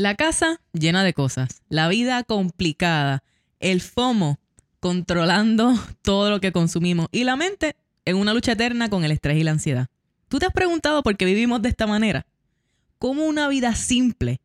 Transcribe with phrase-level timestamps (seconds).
[0.00, 3.22] La casa llena de cosas, la vida complicada,
[3.58, 4.38] el FOMO
[4.80, 7.76] controlando todo lo que consumimos y la mente
[8.06, 9.88] en una lucha eterna con el estrés y la ansiedad.
[10.30, 12.24] ¿Tú te has preguntado por qué vivimos de esta manera?
[12.98, 14.40] ¿Cómo una vida simple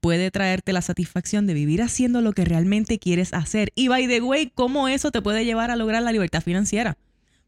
[0.00, 3.72] puede traerte la satisfacción de vivir haciendo lo que realmente quieres hacer?
[3.74, 6.96] Y by the way, ¿cómo eso te puede llevar a lograr la libertad financiera?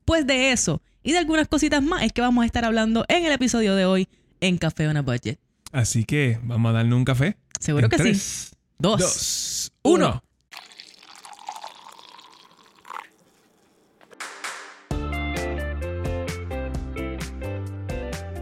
[0.05, 3.25] Pues de eso y de algunas cositas más es que vamos a estar hablando en
[3.25, 4.09] el episodio de hoy
[4.43, 5.39] en Café on a Budget.
[5.73, 7.37] Así que vamos a darle un café.
[7.61, 8.51] Seguro En que sí.
[8.79, 10.07] Dos, dos, uno.
[10.07, 10.23] uno.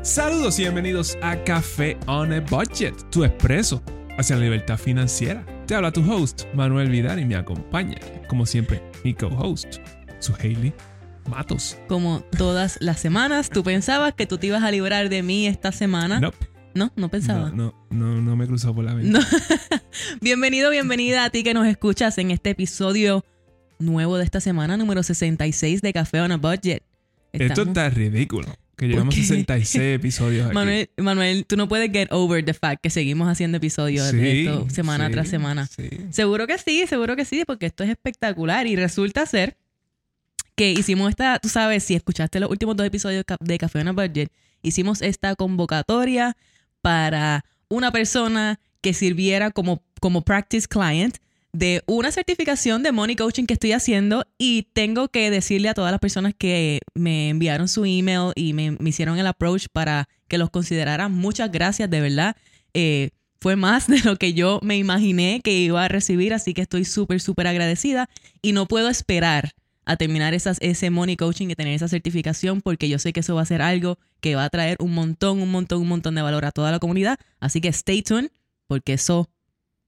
[0.03, 3.83] Saludos y bienvenidos a Café on a Budget, tu expreso
[4.19, 5.45] hacia la libertad financiera.
[5.67, 7.97] Te habla tu host, Manuel Vidal, y me acompaña,
[8.29, 9.79] como siempre, mi co-host,
[10.19, 10.75] su Hailey
[11.29, 11.79] Matos.
[11.89, 15.73] Como todas las semanas, tú pensabas que tú te ibas a librar de mí esta
[15.73, 16.21] semana.
[16.21, 16.54] Nope.
[16.75, 17.51] No, no pensaba.
[17.51, 19.11] No, no, no, no me cruzó por la mente.
[19.11, 19.21] No.
[20.21, 23.25] Bienvenido, bienvenida a ti que nos escuchas en este episodio
[23.79, 26.83] nuevo de esta semana, número 66 de Café on a Budget.
[27.33, 28.49] Esto está ridículo.
[28.77, 29.23] Que llevamos qué?
[29.23, 30.55] 66 episodios aquí.
[30.55, 34.41] Manuel, Manuel, tú no puedes get over the fact que seguimos haciendo episodios Sí, de
[34.45, 35.67] esto semana sí, tras semana.
[35.67, 35.89] sí.
[36.11, 39.57] Seguro que sí, seguro que sí, porque esto es espectacular y resulta ser
[40.57, 43.93] que hicimos esta, tú sabes, si escuchaste los últimos dos episodios de Café on a
[43.93, 46.37] Budget, hicimos esta convocatoria
[46.85, 51.17] para una persona que sirviera como, como practice client
[51.55, 55.93] de una certificación de money coaching que estoy haciendo y tengo que decirle a todas
[55.93, 60.51] las personas que me enviaron su email y me, hicieron el approach para que los
[60.51, 61.11] consideraran.
[61.11, 62.37] Muchas gracias, de verdad.
[62.75, 66.61] Eh, fue más de lo que yo me imaginé que iba a recibir, así que
[66.61, 68.11] estoy súper, súper agradecida
[68.43, 69.55] y no puedo esperar
[69.87, 73.35] a terminar esas, ese money coaching y tener esa certificación porque yo sé que eso
[73.35, 76.23] va a ser algo que va a traer un montón, un montón, un montón de
[76.23, 77.19] valor a toda la comunidad.
[77.41, 78.31] Así que stay tuned
[78.67, 79.29] porque eso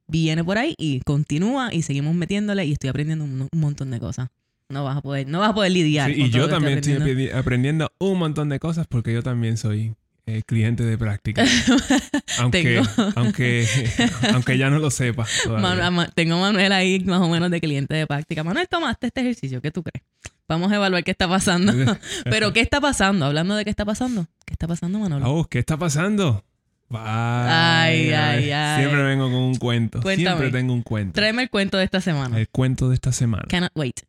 [0.07, 4.01] viene por ahí y continúa y seguimos metiéndole y estoy aprendiendo un, un montón de
[4.01, 4.29] cosas.
[4.69, 6.11] No vas a poder, no vas a poder lidiar.
[6.11, 9.57] Sí, con y todo yo también estoy aprendiendo un montón de cosas porque yo también
[9.57, 9.95] soy
[10.27, 11.45] eh, cliente de práctica.
[12.41, 12.83] aunque,
[13.15, 13.67] aunque,
[14.35, 15.27] aunque ya no lo sepa.
[15.49, 18.43] Manu- tengo a Manuel ahí más o menos de cliente de práctica.
[18.45, 20.05] Manuel, tomaste este ejercicio, ¿qué tú crees?
[20.49, 21.73] Vamos a evaluar qué está pasando.
[22.25, 23.27] Pero, ¿qué está pasando?
[23.27, 24.27] Hablando de qué está pasando.
[24.45, 25.29] ¿Qué está pasando, Manolo?
[25.29, 26.45] Oh, ¿qué está pasando?
[26.91, 28.79] Ay, ay, ay.
[28.81, 30.01] Siempre vengo con un cuento.
[30.03, 30.37] Cuéntame.
[30.39, 31.15] Siempre tengo un cuento.
[31.15, 32.39] Tráeme el cuento de esta semana.
[32.39, 33.45] El cuento de esta semana.
[33.49, 34.01] Cannot wait.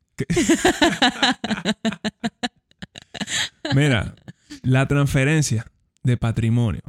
[3.75, 4.13] Mira,
[4.61, 5.66] la transferencia
[6.07, 6.81] de patrimonio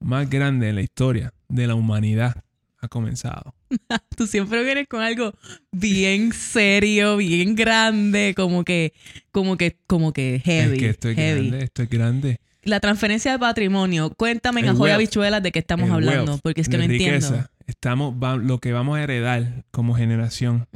[0.00, 2.42] más grande en la historia de la humanidad
[2.78, 3.54] ha comenzado.
[4.16, 5.34] Tú siempre vienes con algo
[5.70, 8.92] bien serio, bien grande, como que,
[9.30, 10.74] como que, como que heavy.
[10.74, 11.48] es que esto es heavy.
[11.48, 12.40] grande, esto es grande.
[12.64, 14.10] La transferencia de patrimonio.
[14.16, 14.94] Cuéntame en El Ajoy wealth.
[14.96, 17.14] Habichuelas de qué estamos hablando, porque es que no riqueza.
[17.28, 17.48] entiendo.
[17.66, 20.66] Estamos, va- lo que vamos a heredar como generación,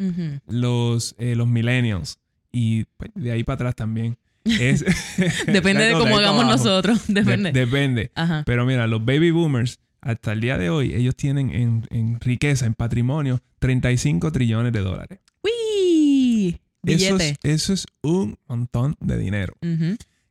[0.47, 2.19] los, eh, los millennials,
[2.53, 4.17] y pues, de ahí para atrás también.
[4.47, 4.85] Es,
[5.47, 6.59] Depende de cómo hagamos abajo.
[6.59, 7.07] nosotros.
[7.09, 8.11] De- Depende.
[8.15, 8.43] Ajá.
[8.47, 12.67] Pero mira, los baby boomers, hasta el día de hoy, ellos tienen en, en riqueza,
[12.67, 15.19] en patrimonio, 35 trillones de dólares.
[15.43, 16.61] ¡Uy!
[16.85, 19.55] Eso es, eso es un montón de dinero.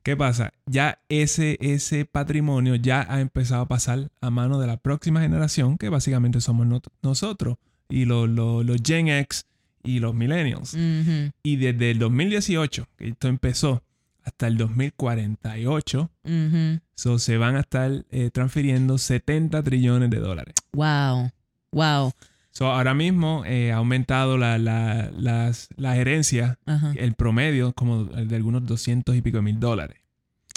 [0.04, 0.54] ¿Qué pasa?
[0.68, 5.78] Ya ese, ese patrimonio ya ha empezado a pasar a mano de la próxima generación,
[5.78, 6.68] que básicamente somos
[7.02, 7.58] nosotros,
[7.90, 9.46] y los, los, los Gen X
[9.84, 10.76] y los Millennials.
[11.44, 13.84] Y desde el 2018, que esto empezó,
[14.26, 16.80] hasta el 2048, Ujú.
[16.96, 20.56] so, se van a estar eh, transfiriendo 70 trillones de dólares.
[20.74, 21.32] Wow.
[21.72, 22.12] Wow.
[22.50, 26.94] So, ahora mismo eh, ha aumentado la, la, las, herencias, Ajá.
[26.96, 29.98] el promedio, como de algunos 200 y pico mil dólares.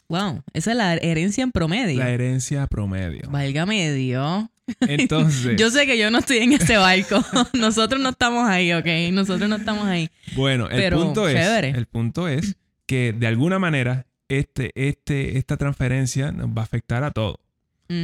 [0.08, 0.42] Wow.
[0.54, 1.98] Esa es la herencia en promedio.
[1.98, 3.28] La herencia promedio.
[3.30, 4.46] Válgame Dios.
[4.80, 7.22] Entonces, Yo sé que yo no estoy en ese barco.
[7.52, 8.86] Nosotros no estamos ahí, ¿ok?
[9.12, 10.08] Nosotros no estamos ahí.
[10.36, 11.70] bueno, el pero punto es, chévere.
[11.70, 12.56] el punto es
[12.88, 17.36] que de alguna manera este, este, esta transferencia nos va a afectar a todos.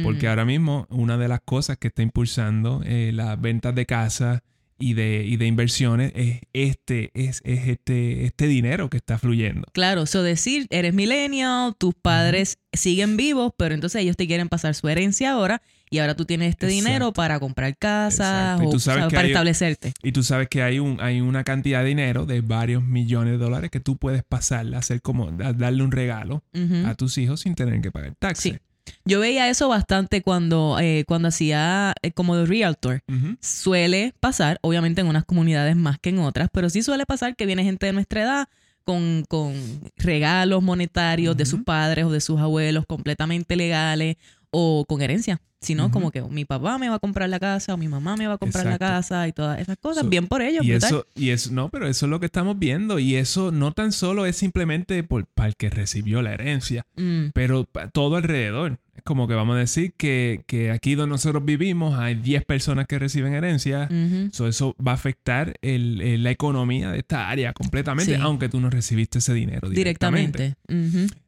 [0.03, 4.43] Porque ahora mismo una de las cosas que está impulsando eh, las ventas de casa
[4.79, 9.67] y de, y de inversiones es este, es, es este, este dinero que está fluyendo.
[9.73, 14.73] Claro, eso decir, eres millennial, tus padres siguen vivos, pero entonces ellos te quieren pasar
[14.73, 16.85] su herencia ahora y ahora tú tienes este Exacto.
[16.87, 19.93] dinero para comprar casas o para hay- establecerte.
[20.03, 23.37] Y tú sabes que hay, un, hay una cantidad de dinero de varios millones de
[23.37, 26.43] dólares que tú puedes pasarle, hacer como a darle un regalo
[26.85, 28.53] a tus hijos sin tener que pagar taxes.
[28.53, 28.59] Sí.
[29.03, 33.01] Yo veía eso bastante cuando, eh, cuando hacía eh, como de realtor.
[33.41, 37.45] Suele pasar, obviamente en unas comunidades más que en otras, pero sí suele pasar que
[37.45, 38.47] viene gente de nuestra edad
[38.83, 39.53] con, con
[39.97, 44.17] regalos monetarios de sus padres o de sus abuelos completamente legales
[44.57, 47.77] o con herencia, sino como que mi papá me va a comprar la casa o
[47.77, 48.85] mi mamá me va a comprar Exacto.
[48.85, 50.03] la casa y todas esas cosas.
[50.03, 50.87] So- Bien por ellos, Y brutal.
[50.89, 52.97] eso, y eso, no, pero eso es lo que estamos viendo.
[52.99, 57.31] Y eso no tan solo es simplemente por, para el que recibió la herencia, Mm,
[57.33, 58.79] pero todo alrededor.
[58.95, 62.85] Es como que vamos a decir que, que aquí donde nosotros vivimos hay 10 personas
[62.87, 63.89] que reciben herencia.
[63.91, 64.29] ujú.
[64.31, 68.21] So, eso va a afectar el- el- la economía de esta área completamente, Sí.
[68.21, 70.55] aunque tú no recibiste ese dinero directamente.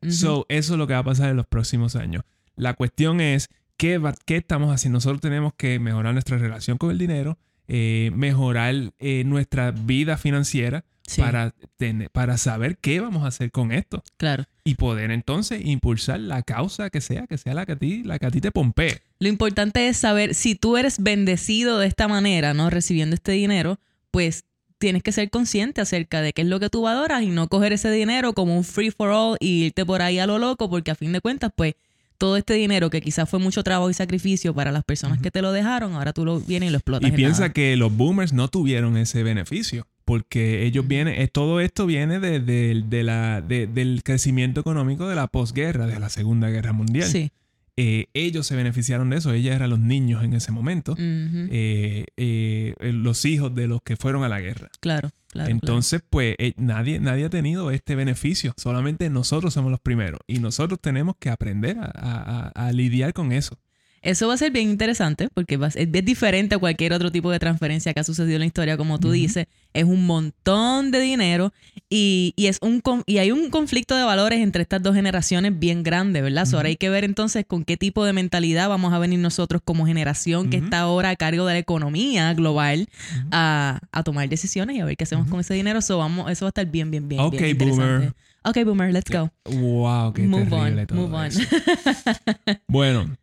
[0.09, 2.23] So, eso es lo que va a pasar en los próximos años.
[2.57, 4.97] La cuestión es, ¿qué, qué estamos haciendo?
[4.97, 7.37] Nosotros tenemos que mejorar nuestra relación con el dinero,
[7.69, 13.49] eh, mejorar eh, nuestra vida financiera Sí, para, tener- para saber qué vamos a hacer
[13.49, 14.43] con esto claro.
[14.65, 18.19] y poder entonces impulsar la causa que sea, que sea la que a ti, la
[18.19, 18.99] que a ti te pompee.
[19.19, 22.69] Lo importante es saber si tú eres bendecido de esta manera, ¿no?
[22.69, 23.79] Recibiendo este dinero,
[24.11, 24.43] pues
[24.79, 27.71] tienes que ser consciente acerca de qué es lo que tú valoras y no coger
[27.71, 30.91] ese dinero como un free for all y irte por ahí a lo loco, porque
[30.91, 31.75] a fin de cuentas, pues
[32.17, 35.41] todo este dinero que quizás fue mucho trabajo y sacrificio para las personas que te
[35.41, 37.07] lo dejaron, ahora tú lo vienes y lo explotas.
[37.07, 37.53] Y en piensa nada.
[37.53, 42.39] que los boomers no tuvieron ese beneficio, porque ellos vienen, eh, todo esto viene de,
[42.39, 47.07] de- de la, de- del crecimiento económico de la posguerra, de la Segunda Guerra Mundial.
[47.07, 47.31] Sí.
[47.79, 52.73] Eh, ellos se beneficiaron de eso, ellos eran los niños en ese momento, eh, eh,
[52.79, 54.69] los hijos de los que fueron a la guerra.
[54.79, 55.11] Claro,
[55.51, 60.39] Entonces, pues eh, nadie, nadie ha tenido este beneficio, solamente nosotros somos los primeros y
[60.39, 63.59] nosotros tenemos que aprender a- a lidiar con eso.
[64.07, 67.11] Eso va a ser bien interesante porque va a ser- es diferente a cualquier otro
[67.11, 69.47] tipo de transferencia que ha sucedido en la historia, como tú dices.
[69.73, 71.51] Es un montón de dinero
[71.89, 75.83] y, y es un y hay un conflicto de valores entre estas dos generaciones bien
[75.83, 76.45] grande, ¿verdad?
[76.45, 79.61] So, ahora hay que ver entonces con qué tipo de mentalidad vamos a venir nosotros
[79.63, 82.87] como generación que está ahora a cargo de la economía global
[83.31, 85.81] a, a tomar decisiones y a ver qué hacemos con ese dinero.
[85.81, 87.21] So, vamos, eso va a estar bien, bien, bien.
[87.21, 87.83] Ok, bien interesante.
[87.83, 88.13] boomer.
[88.45, 89.29] Ok, boomer, let's go.
[89.45, 91.25] Wow, qué Move terrible on, todo move on.
[91.25, 91.41] eso.
[92.67, 93.17] Bueno,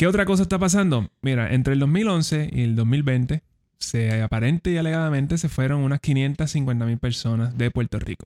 [0.00, 1.10] ¿qué otra cosa está pasando?
[1.20, 3.42] Mira, entre el 2011 y el 2020,
[3.76, 8.24] se aparente y alegadamente se fueron unas 550 mil personas de Puerto Rico.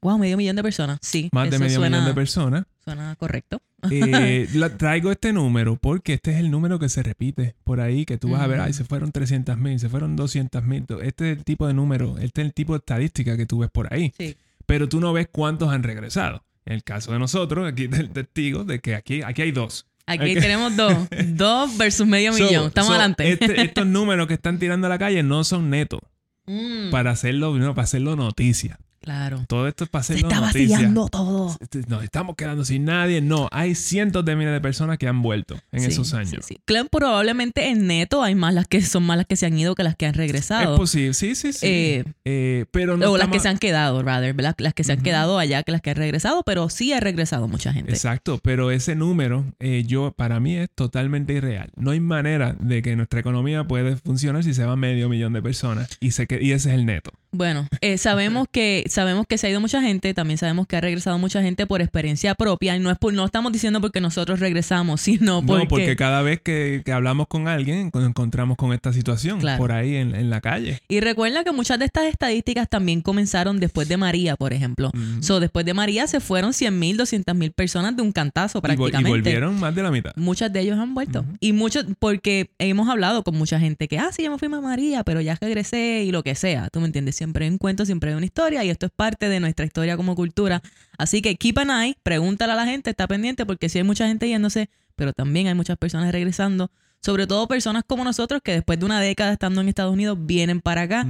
[0.00, 1.00] Wow, medio millón de personas.
[1.02, 1.28] Sí.
[1.32, 2.64] Más de medio suena, millón de personas.
[2.84, 3.60] Suena correcto.
[3.90, 8.04] Eh, la- traigo este número porque este es el número que se repite por ahí,
[8.04, 8.66] que tú vas a ver, Ujú.
[8.66, 10.86] ay, se fueron 300 mil, se fueron 200 mil.
[11.02, 13.70] Este es el tipo de número, este es el tipo de estadística que tú ves
[13.72, 14.12] por ahí.
[14.16, 14.36] Sí.
[14.66, 16.44] Pero tú no ves cuántos han regresado.
[16.64, 19.88] En el caso de nosotros, aquí del testigo de que aquí, aquí hay dos.
[20.12, 20.94] Aquí tenemos dos.
[21.28, 22.66] dos versus medio So- millón.
[22.68, 23.32] Estamos so, adelante.
[23.32, 26.00] este- estos números que están tirando a la calle no son netos
[26.46, 28.78] Mm, para hacerlo, no, para hacerlo noticia.
[29.00, 29.44] Claro.
[29.48, 30.76] Todo esto es para Se hacerlo está noticia.
[30.76, 31.56] vacillando todo.
[31.88, 33.20] Nos estamos quedando sin nadie.
[33.20, 36.44] No, hay cientos de miles de personas que han vuelto en Sí, esos sí, años.
[36.46, 36.58] sí.
[36.64, 39.74] Claro, probablemente en neto hay más las que son más las que se han ido
[39.74, 40.76] que las que han Es regresado.
[40.76, 41.66] posible, sí, sí, sí.
[41.66, 44.54] Eh, Eh, pero no o las que se han quedado, rather, ¿verdad?
[44.58, 47.48] Las que se han quedado allá que las que han regresado, pero sí ha regresado
[47.48, 47.92] mucha gente.
[47.92, 51.70] Exacto, pero ese número, eh, yo para mí es totalmente irreal.
[51.76, 55.42] No hay manera de que nuestra economía puede funcionar si se va medio millón de
[55.42, 57.10] personas y, se y ese es el neto.
[57.32, 60.80] Bueno, eh, sabemos que sabemos que se ha ido mucha gente, también sabemos que ha
[60.80, 64.40] regresado mucha gente por experiencia propia y no es por, no estamos diciendo porque nosotros
[64.40, 68.72] regresamos, sino porque, No, porque cada vez que, que hablamos con alguien nos encontramos con
[68.72, 69.58] esta situación Claro.
[69.58, 70.80] por ahí en, en la calle.
[70.88, 74.88] y recuerda que muchas de estas estadísticas también comenzaron después de María, por ejemplo.
[74.94, 75.22] Ujú.
[75.22, 78.60] So, después de María se fueron 100 mil, 200 mil personas de un cantazo Y,
[78.60, 79.10] vol- y prácticamente.
[79.10, 80.12] volvieron más de la mitad.
[80.16, 81.24] Muchas de ellos han vuelto.
[81.38, 84.60] Y muchos, porque hemos hablado con mucha gente que, ah, sí, yo me fui a
[84.60, 86.68] María, pero ya regresé y lo que sea.
[86.72, 89.28] Tú me entiendes, siempre hay un cuento, siempre hay una historia y esto es parte
[89.28, 90.62] de nuestra historia como cultura.
[90.96, 94.06] Así que keep an eye, pregúntale a la gente, está pendiente porque sí hay mucha
[94.08, 96.70] gente yéndose, pero también hay muchas personas regresando.
[97.02, 100.62] Sobre todo personas como nosotros que después de una década estando en Estados Unidos vienen
[100.62, 101.06] para acá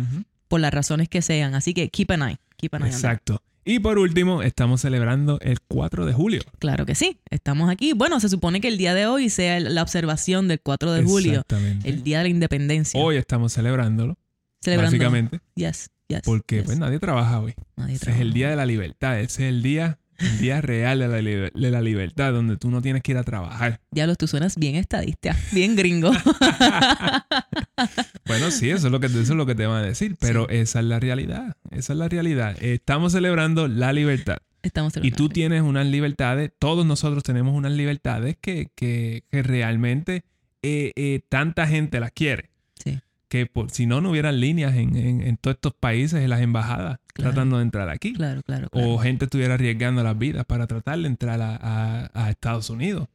[0.49, 1.55] por las razones que sean.
[1.55, 2.90] Así que keep an eye, keep an eye.
[2.90, 3.40] Exacto.
[3.64, 6.40] Y por último, estamos celebrando el 4 de julio.
[6.59, 7.93] Claro que sí, estamos aquí.
[7.93, 11.33] Bueno, se supone que el día de hoy sea la observación del 4 de julio,
[11.33, 11.88] Exactamente.
[11.88, 12.99] el día de la independencia.
[12.99, 14.17] Hoy estamos celebrándolo,
[14.61, 14.97] celebrando.
[14.97, 16.23] básicamente, Yes, yes.
[16.25, 16.64] porque yes.
[16.67, 17.55] pues nadie trabaja hoy.
[17.76, 20.99] Nadie Ese es el día de la libertad, ese es el día, el día real
[20.99, 23.81] de la, de la libertad, donde tú no tienes que ir a trabajar.
[23.90, 26.12] Diablos, tú suenas bien estadista, bien gringo.
[28.26, 30.49] Bueno, sí, eso es lo que, eso es lo que te van a decir, pero
[30.50, 32.57] esa es la realidad, esa es la realidad.
[32.62, 34.37] Estamos celebrando la libertad.
[34.62, 40.23] Estamos Y tú tienes unas libertades, todos nosotros tenemos unas libertades que, que, que realmente
[40.62, 42.50] eh, eh, tanta gente las quiere.
[42.85, 43.00] Sí.
[43.31, 46.41] Que por, si no, no hubieran líneas en, en- en todos estos países, en las
[46.43, 47.31] embajadas, Claro.
[47.33, 48.13] tratando de entrar aquí.
[48.13, 48.89] Claro, claro, claro.
[48.93, 53.09] O gente estuviera arriesgando las vidas para tratar de entrar a, a- a Estados Unidos.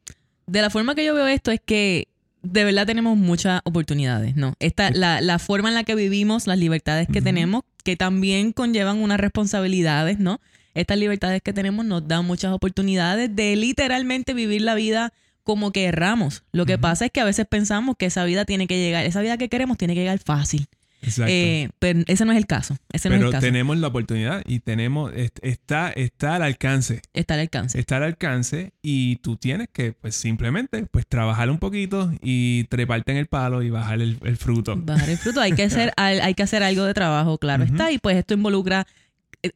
[0.48, 2.08] De la forma que yo veo esto es que
[2.44, 4.54] de verdad tenemos muchas oportunidades, ¿no?
[4.60, 9.00] Esta, la, la forma en la que vivimos, las libertades que tenemos, que también conllevan
[9.00, 10.40] unas responsabilidades, ¿no?
[10.76, 15.12] Estas libertades que tenemos nos dan muchas oportunidades de literalmente vivir la vida
[15.46, 16.44] como querramos.
[16.52, 19.22] Lo que pasa es que a veces pensamos que esa vida tiene que llegar, esa
[19.22, 20.68] vida que queremos tiene que llegar fácil.
[21.02, 21.32] Exacto.
[21.32, 22.76] Eh, pero ese no es el caso.
[22.92, 23.42] Ese no es el caso.
[23.46, 27.04] tenemos la oportunidad y tenemos, est- está, está al alcance.
[27.14, 27.80] Está al alcance.
[27.80, 33.12] Está al alcance y tú tienes que, pues simplemente, pues trabajar un poquito y treparte
[33.12, 34.76] en el palo y bajar el, el fruto.
[34.78, 35.42] Bajar el fruto.
[35.42, 37.92] Hay que hacer, hay hay que hacer algo de trabajo, claro está.
[37.92, 38.88] Y pues esto involucra,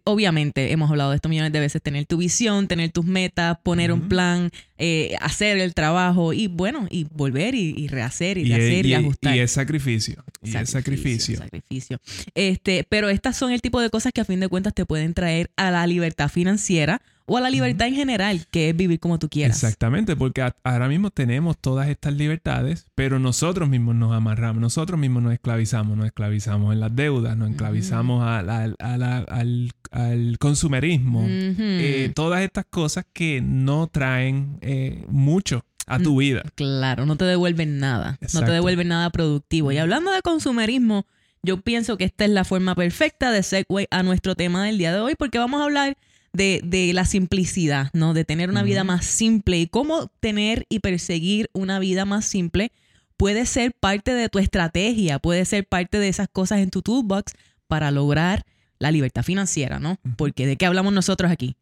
[0.04, 3.92] obviamente, hemos hablado de esto millones de veces, tener tu visión, tener tus metas, poner
[3.92, 8.46] un plan, eh, hacer el trabajo y bueno, y volver y, y rehacer y, Y,
[8.54, 9.36] rehacer y, y- ajustar.
[9.36, 10.24] y es sacrificio.
[10.44, 11.38] Y es sacrificio.
[11.38, 12.00] sacrificio.
[12.36, 15.14] Este, pero estas son el tipo de cosas que a fin de cuentas te pueden
[15.14, 19.20] traer a la libertad financiera o a la libertad en general, que es vivir como
[19.20, 19.56] tú quieras.
[19.64, 25.24] Exactamente, porque ahora mismo tenemos todas estas libertades, pero nosotros mismos nos amarramos, nosotros mismos
[25.24, 32.12] nos esclavizamos, nos esclavizamos en las deudas, nos esclavizamos a la- al- al consumerismo, eh,
[32.14, 36.44] todas estas cosas que no traen eh, mucho a tu vida.
[36.56, 38.18] Claro, no te devuelven nada.
[38.34, 39.72] No te devuelven nada productivo.
[39.72, 41.06] Y hablando de consumerismo,
[41.42, 44.94] yo pienso que esta es la forma perfecta de segue a nuestro tema del día
[44.94, 45.98] de hoy, porque vamos a hablar
[46.34, 48.14] de, de la simplicidad, ¿no?
[48.14, 52.72] De tener una vida más simple y cómo tener y perseguir una vida más simple
[53.20, 57.34] puede ser parte de tu estrategia, puede ser parte de esas cosas en tu toolbox
[57.68, 58.46] para lograr
[58.80, 59.98] la libertad financiera, ¿no?
[60.16, 61.58] Porque ¿de qué hablamos nosotros aquí?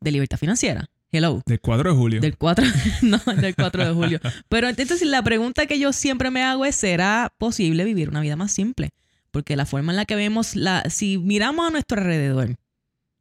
[0.00, 0.88] De libertad financiera.
[1.12, 1.42] Hello.
[1.44, 2.20] Del 4 de julio.
[2.22, 2.64] Del 4,
[3.02, 4.20] no, del 4 de julio.
[4.48, 8.36] Pero entonces la pregunta que yo siempre me hago es, ¿será posible vivir una vida
[8.36, 8.90] más simple?
[9.30, 12.56] Porque la forma en la que vemos, la, si miramos a nuestro alrededor,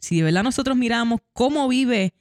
[0.02, 2.14] si de verdad nosotros miramos cómo vive,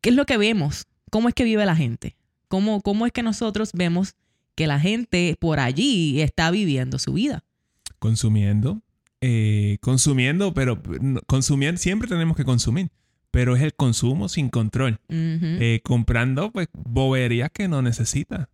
[0.00, 2.16] qué es lo que vemos, cómo es que vive la gente,
[2.48, 4.14] cómo, cómo es que nosotros vemos
[4.56, 7.44] que la gente por allí está viviendo su vida.
[8.00, 8.82] Consumiendo.
[9.20, 10.82] eh, consumiendo, pero
[11.26, 12.90] consumir, siempre tenemos que consumir.
[13.30, 14.98] Pero es el consumo sin control.
[15.08, 18.48] Eh, comprando pues boberías que no necesita.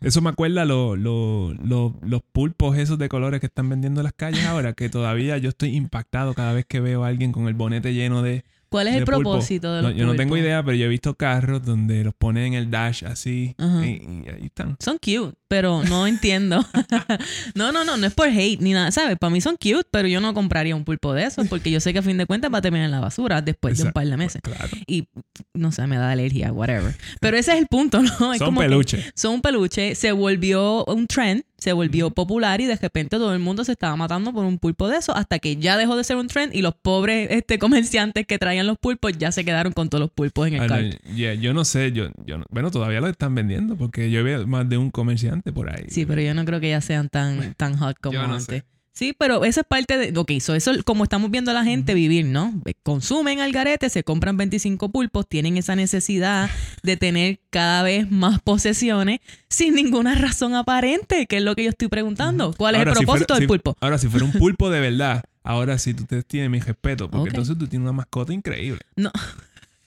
[0.00, 4.04] Eso me acuerda lo- lo- lo- los pulpos esos de colores que están vendiendo en
[4.04, 7.48] las calles ahora, que todavía yo estoy impactado cada vez que veo a alguien con
[7.48, 8.44] el bonete lleno de...
[8.70, 9.20] ¿Cuál es el pulpo.
[9.22, 12.14] propósito de No, los yo no tengo idea, pero yo he visto carros donde los
[12.14, 14.76] ponen en el dash así y, y ahí están.
[14.78, 16.64] Son cute, pero no entiendo.
[17.54, 19.18] no, no, no, no es por hate ni nada, ¿sabes?
[19.18, 21.92] Para mí son cute, pero yo no compraría un pulpo de esos porque yo sé
[21.92, 24.06] que a fin de cuentas va a terminar en la basura después de un par
[24.06, 24.40] de meses.
[24.42, 24.68] Claro.
[24.86, 25.08] Y
[25.52, 26.94] no sé, me da alergia, whatever.
[27.20, 28.32] Pero ese es el punto, ¿no?
[28.32, 29.12] Es Son peluches.
[29.16, 33.38] son un peluche, se volvió un trend, se volvió popular y de repente todo el
[33.38, 36.16] mundo se estaba matando por un pulpo de eso hasta que ya dejó de ser
[36.16, 39.88] un trend y los pobres este, comerciantes que traían los pulpos ya se quedaron con
[39.88, 40.92] todos los pulpos en el Ah, cart.
[41.14, 44.46] yeah, yo no sé, yo, yo no- bueno, todavía lo están vendiendo porque yo veo
[44.46, 45.84] más de un comerciante por ahí.
[45.88, 48.46] Sí, pero yo no creo que ya sean tan, tan hot como Yo no antes.
[48.46, 48.64] sé.
[49.00, 50.18] Sí, pero eso es parte de.
[50.18, 52.52] Ok, so eso como estamos viendo a la gente vivir, ¿no?
[52.82, 56.50] Consumen al garete, se compran 25 pulpos, tienen esa necesidad
[56.82, 61.70] de tener cada vez más posesiones sin ninguna razón aparente, que es lo que yo
[61.70, 62.52] estoy preguntando.
[62.58, 63.74] ¿Cuál es el si propósito fuera- del si- pulpo?
[63.80, 67.30] Ahora, si fuera un pulpo de verdad, ahora sí tú te tienes mi respeto, porque
[67.30, 68.80] entonces tú tienes una mascota increíble.
[68.96, 69.10] No,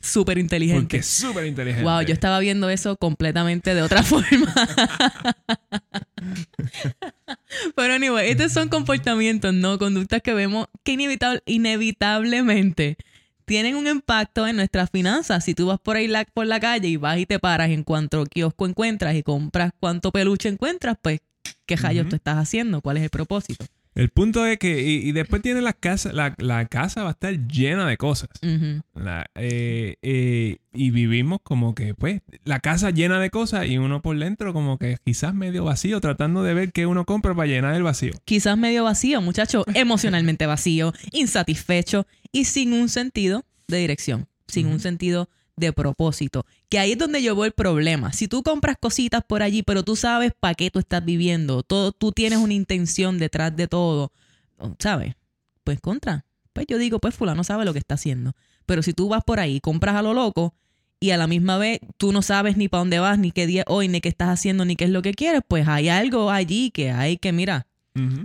[0.08, 0.98] súper Porque inteligente.
[0.98, 1.84] es súper inteligente.
[1.90, 4.54] Wow, yo estaba viendo eso completamente de otra forma.
[7.76, 9.78] Pero anyway, estos son comportamientos, ¿no?
[9.78, 12.98] Conductas que vemos que inevitable- inevitablemente
[13.46, 15.44] tienen un impacto en nuestras finanzas.
[15.44, 17.84] Si tú vas por ahí la- por la calle y vas y te paras en
[17.84, 21.22] cuanto kiosco encuentras y compras cuánto peluche encuentras, pues,
[21.66, 22.12] ¿qué rayos Ujú.
[22.12, 22.82] tú estás haciendo?
[22.82, 23.66] ¿Cuál es el propósito?
[23.96, 27.12] El punto es que, y, y después tiene las casas, la, la casa va a
[27.12, 28.30] estar llena de cosas.
[28.96, 34.02] La- eh, eh, y vivimos como que, pues, la casa llena de cosas y uno
[34.02, 37.76] por dentro como que quizás medio vacío, tratando de ver qué uno compra para llenar
[37.76, 38.14] el vacío.
[38.26, 44.74] quizás medio vacío, muchacho, emocionalmente vacío, insatisfecho y sin un sentido de dirección, sin un
[44.74, 44.82] Ujú.
[44.82, 46.46] sentido de propósito.
[46.70, 48.14] Que ahí es donde yo veo el problema.
[48.14, 51.92] Si tú compras cositas por allí, pero tú sabes para qué tú estás viviendo, todo,
[51.92, 54.12] tú tienes una intención detrás de todo,
[54.80, 55.16] ¿sabes?
[55.64, 56.26] Pues contra.
[56.54, 58.34] Pues yo digo, pues fulano sabe lo que está haciendo.
[58.66, 60.54] Pero si tú vas por ahí, compras a lo loco
[61.00, 63.66] y a la misma vez tú no sabes ni para dónde vas, ni qué día
[63.68, 66.72] hoy, ni qué estás haciendo, ni qué es lo que quieres, pues hay algo allí
[66.72, 67.68] que hay que, mira,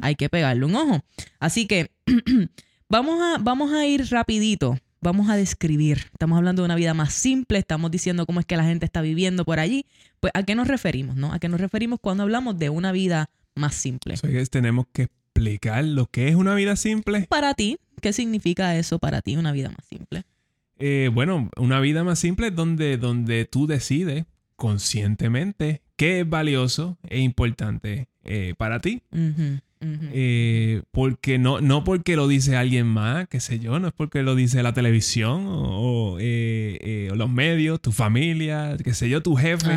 [0.00, 1.00] hay que pegarle un ojo.
[1.40, 1.90] Así que
[2.88, 4.78] vamos, a, vamos a ir rapidito.
[5.00, 5.98] Vamos a describir.
[6.12, 7.58] Estamos hablando de una vida más simple.
[7.58, 9.86] Estamos diciendo cómo es que la gente está viviendo por allí.
[10.18, 11.32] Pues, ¿a qué nos referimos, no?
[11.32, 14.16] ¿A qué nos referimos cuando hablamos de una vida más simple?
[14.16, 17.26] So, que tenemos que explicar lo que es una vida simple.
[17.28, 20.24] Para ti, ¿qué significa eso para ti, una vida más simple?
[20.80, 24.24] Eh, bueno, una vida más simple es donde, donde tú decides
[24.56, 29.02] conscientemente qué es valioso e importante eh, para ti.
[29.80, 34.22] Eh, porque no, no porque lo dice alguien más, qué sé yo, no es porque
[34.22, 39.08] lo dice la televisión o, o, eh, eh, o los medios, tu familia, qué sé
[39.08, 39.72] yo, tu jefe.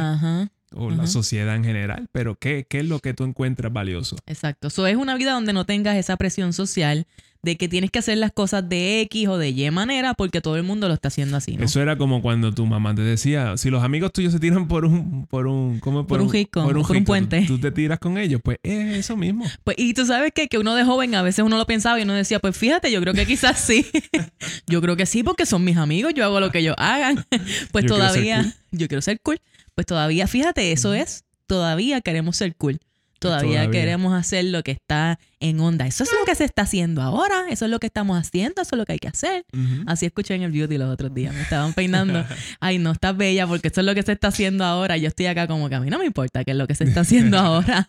[0.76, 2.08] O la sociedad en general.
[2.12, 4.18] Pero ¿qué, ¿qué es lo que tú encuentras valioso?
[4.26, 4.68] Exacto.
[4.68, 7.08] Eso es una vida donde no tengas esa presión social
[7.44, 10.58] de que tienes que hacer las cosas de X o de Y manera porque todo
[10.58, 11.66] el mundo lo está haciendo así, ¿no?
[11.66, 14.86] Eso era como cuando tu mamá te decía, si los amigos tuyos se tiran por
[14.86, 16.06] un, por un, ¿cómo?
[16.06, 17.42] Por un jico, por un puente.
[17.42, 19.46] Tú, tú te tiras con ellos, pues es eso mismo.
[19.64, 20.48] Pues, y tú sabes qué?
[20.48, 23.02] que uno de joven a veces uno lo pensaba y uno decía, pues fíjate, yo
[23.02, 23.86] creo que quizás sí.
[24.68, 27.26] yo creo que sí porque son mis amigos, yo hago lo que ellos hagan.
[27.72, 28.54] Pues Yo quiero ser todavía, cool.
[28.72, 29.42] yo quiero ser cool.
[29.76, 32.80] Pues todavía, fíjate, eso es, todavía queremos ser cool.
[33.20, 33.80] Todavía, Todavía.
[33.80, 35.86] queremos hacer lo que está en onda.
[35.86, 37.46] Eso es lo que se está haciendo ahora.
[37.52, 38.64] Eso es lo que estamos haciendo.
[38.64, 39.46] Eso es lo que hay que hacer.
[39.86, 41.32] Así escuché en el beauty los otros días.
[41.36, 42.26] Me estaban peinando.
[42.60, 44.98] Ay, no, estás bella porque esto es lo que se está haciendo ahora.
[44.98, 46.84] Yo estoy acá como que a mí no me importa qué es lo que se
[46.84, 47.88] está haciendo ahora.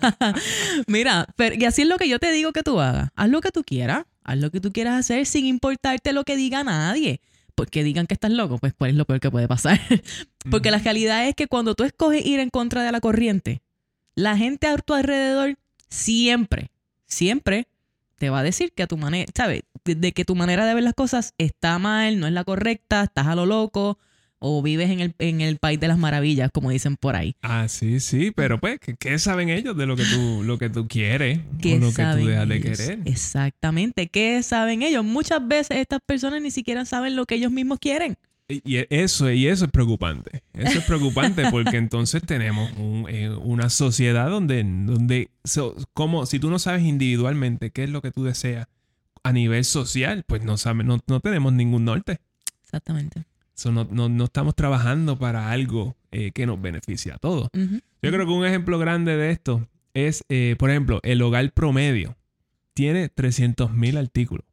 [0.86, 3.08] Mira, pero, y así es lo que yo te digo que tú hagas.
[3.16, 4.04] Haz lo que tú quieras.
[4.24, 7.22] Haz lo que tú quieras hacer sin importarte lo que diga nadie.
[7.54, 9.80] Porque digan que estás loco, pues cuál es lo peor que puede pasar.
[10.50, 13.62] Porque la realidad es que cuando tú escoges ir en contra de la corriente,
[14.14, 15.56] la gente a tu alrededor
[15.88, 16.70] siempre,
[17.06, 17.68] siempre
[18.16, 19.62] te va a decir que a tu manera, ¿sabes?
[19.84, 23.04] De, de que tu manera de ver las cosas está mal, no es la correcta,
[23.04, 23.98] estás a lo loco
[24.44, 27.36] o vives en el, en el país de las maravillas, como dicen por ahí.
[27.42, 30.68] Ah, sí, sí, pero pues, ¿qué, qué saben ellos de lo que tú, lo que
[30.68, 32.98] tú quieres ¿Qué o lo que tú dejas de querer?
[33.04, 34.08] Exactamente.
[34.08, 35.04] ¿Qué saben ellos?
[35.04, 38.16] Muchas veces estas personas ni siquiera saben lo que ellos mismos quieren.
[38.48, 40.42] Y eso, y eso es preocupante.
[40.52, 46.38] Eso es preocupante porque entonces tenemos un, eh, una sociedad donde, donde so- como si
[46.40, 48.66] tú no sabes individualmente qué es lo que tú deseas
[49.22, 52.18] a nivel social, pues no, sabe- no, no tenemos ningún norte.
[52.64, 53.24] Exactamente.
[53.62, 57.48] So, no, no- no estamos trabajando para algo eh, que nos beneficie a todos.
[57.54, 61.52] Yo creo que un ejemplo grande de esto es, eh, por ejemplo, el hogar
[62.74, 64.44] tiene 300 mil artículos.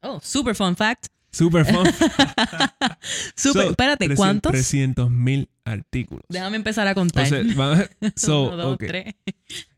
[0.00, 1.08] Oh, super fun fact.
[1.30, 1.86] Super fun.
[3.36, 4.52] Super, So, espérate, 300 ¿cuántos?
[4.52, 6.24] 300 mil artículos.
[6.28, 7.26] Déjame empezar a contar.
[7.26, 9.14] Entonces, vamos- so, Uno, dos, tres.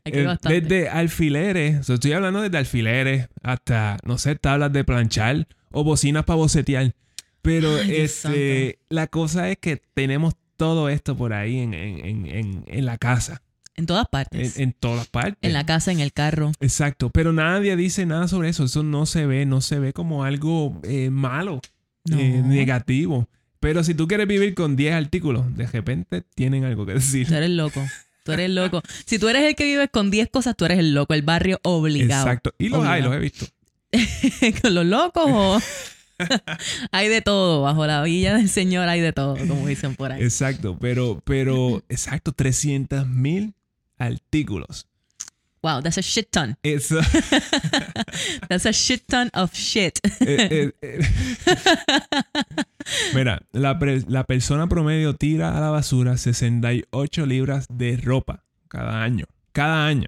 [0.05, 5.83] Aquí Eh, desde alfileres, estoy hablando desde alfileres hasta, no sé, tablas de planchar o
[5.83, 6.93] bocinas para bocetear.
[7.45, 12.25] Pero Ay, este, la cosa es que tenemos todo esto por ahí en, en- en-
[12.27, 13.41] en- en la casa,
[13.75, 14.57] En todas en, partes.
[14.57, 15.51] En, en todas partes.
[15.53, 16.51] la casa, en el carro.
[16.59, 18.63] Exacto, pero nadie dice nada sobre eso.
[18.65, 21.61] Eso no se ve, no se ve como algo eh, malo,
[22.05, 22.19] No.
[22.19, 23.29] eh, negativo.
[23.59, 27.27] Pero si tú quieres vivir con 10 artículos, de repente tienen algo que decir.
[27.27, 27.83] Tú eres loco.
[28.23, 28.81] Tú eres loco.
[29.05, 31.59] Si tú eres el que vives con 10 cosas, tú eres el loco, el barrio
[31.63, 32.23] obligado.
[32.25, 32.53] Exacto.
[32.57, 33.45] Y los hay, los he visto.
[34.61, 35.59] ¿Con los locos o...?
[36.91, 37.61] hay de todo.
[37.61, 40.23] Bajo la villa del Señor hay de todo, como dicen por ahí.
[40.23, 43.53] Exacto, pero, pero, exacto, 300 mil
[43.97, 44.87] artículos.
[45.61, 46.55] Wow, that's a shit ton.
[48.49, 49.99] That's a shit ton of shit.
[50.19, 50.99] eh, eh, eh.
[53.15, 53.75] Mira, la,
[54.07, 59.25] la persona promedio tira a la basura 68 libras de ropa cada año.
[59.53, 60.07] Cada año.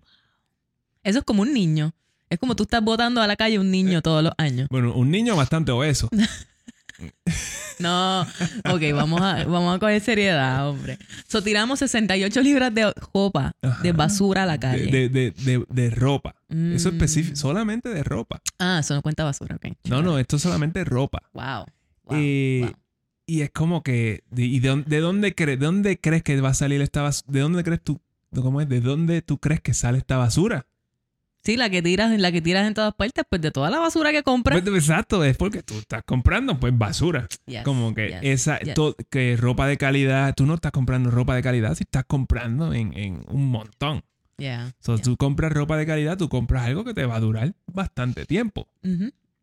[1.04, 1.96] Eso es como un niño.
[2.30, 4.68] Es como tú estás botando a la calle un niño todos los años.
[4.70, 6.10] Bueno, un niño bastante obeso.
[7.80, 10.98] No, ok, vamos a, vamos a coger seriedad, hombre.
[11.28, 13.52] So, tiramos 68 libras de ropa,
[13.84, 14.88] de basura a la calle.
[14.88, 16.36] de, de, de- de ropa.
[16.50, 16.94] Eso Mm.
[16.96, 18.42] específico, solamente de ropa.
[18.58, 19.68] Ah, eso no cuenta basura, ok.
[19.90, 21.22] No, no, esto es solamente ropa.
[21.34, 21.66] Wow.
[22.06, 22.74] wow, Eh, wow.
[23.28, 26.40] Y es como que, de- ¿y de, dónde- de dónde crees, de dónde crees que
[26.42, 27.32] va a salir esta basura?
[27.32, 28.02] ¿De dónde crees tú,
[28.34, 28.70] cómo es?
[28.70, 30.66] ¿De dónde tú crees que sale esta basura?
[31.48, 34.12] Sí, la que tiras, la que tiras en todas partes, pues de toda la basura
[34.12, 34.62] que compras.
[34.62, 37.26] Pues, exacto, es porque tú estás comprando pues basura.
[37.46, 38.74] Yes, Como que yes, esa, yes.
[38.74, 42.74] to- que ropa de calidad, tú no estás comprando ropa de calidad, si estás comprando
[42.74, 44.04] en, en un montón.
[44.38, 45.04] Yeah, So, yeah.
[45.06, 48.68] tú compras ropa de calidad, tú compras algo que te va a durar bastante tiempo.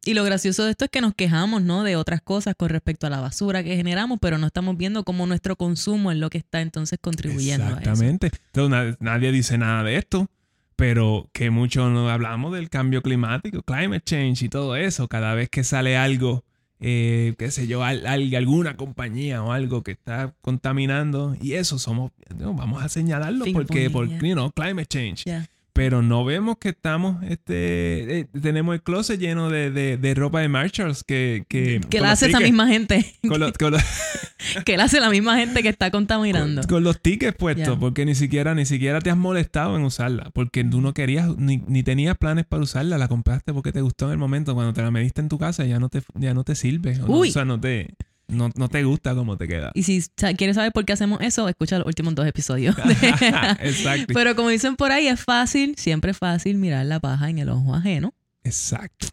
[0.05, 1.85] Y lo gracioso de esto es que nos quejamos, ¿no?
[1.85, 5.27] De otras cosas con respecto a la basura que generamos, pero no estamos viendo cómo
[5.27, 7.79] nuestro consumo es lo que está entonces contribuyendo a eso.
[7.79, 8.31] Exactamente.
[8.53, 10.29] Entonces, na- nadie dice nada de esto,
[10.77, 15.09] pero que mucho no hablamos del cambio climático, climate change y todo eso.
[15.09, 16.45] Cada vez que sale algo,
[16.81, 21.79] eh, qué sé yo, al- al- alguna compañía o algo que está contaminando, y eso
[21.79, 25.25] somos, no, vamos a señalarlo porque, por, you know, climate change.
[25.25, 25.47] Yeah.
[25.75, 30.41] Pero no vemos que estamos, este, eh, tenemos el closet lleno de, de- de ropa
[30.41, 31.45] de Marshalls que...
[31.49, 33.05] Que, Que la hace esa misma gente.
[33.29, 33.83] Con los, con los-
[34.65, 36.61] que la hace la misma gente que está contaminando.
[36.63, 40.31] con, con los tickets puestos, porque ni siquiera, ni siquiera te has molestado en usarla,
[40.33, 44.07] porque tú no querías, ni, ni tenías planes para usarla, la compraste porque te gustó
[44.07, 46.45] en el momento, cuando te la mediste en tu casa ya no te, ya no
[46.45, 47.31] te sirve, no, Uy.
[47.31, 47.97] o sea, no te...
[48.29, 49.71] no, no te gusta cómo te queda.
[49.75, 50.03] Y si
[50.37, 52.75] quieres saber por qué hacemos eso, escucha los últimos dos episodios.
[53.61, 54.13] Exacto.
[54.15, 57.49] Pero como dicen por ahí, es fácil, siempre es fácil mirar la paja en el
[57.49, 58.15] ojo ajeno.
[58.43, 59.07] Exacto.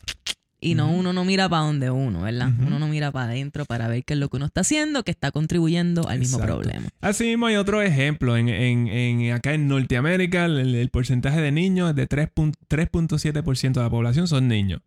[0.63, 2.49] Y no, uno no mira para donde uno, ¿verdad?
[2.59, 5.09] Uno no mira para adentro para ver qué es lo que uno está haciendo, que
[5.09, 6.59] está contribuyendo al mismo Exacto.
[6.61, 6.87] problema.
[7.01, 8.37] Así mismo hay otro ejemplo.
[8.37, 12.53] En, en- en- acá en Norteamérica, el, el porcentaje de niños es de 3 pun-
[12.69, 14.81] 3.7% de la población son niños.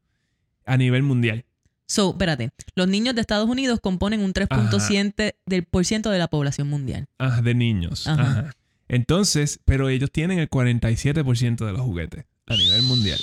[0.65, 1.45] A nivel mundial.
[1.87, 6.29] So, espérate, los niños de Estados Unidos componen un 3.7% del por ciento de la
[6.29, 7.07] población mundial.
[7.19, 8.07] Ajá, de niños.
[8.07, 8.23] Ajá.
[8.23, 8.53] Ajá.
[8.89, 13.19] Entonces, pero ellos tienen el 47% de los juguetes a nivel mundial.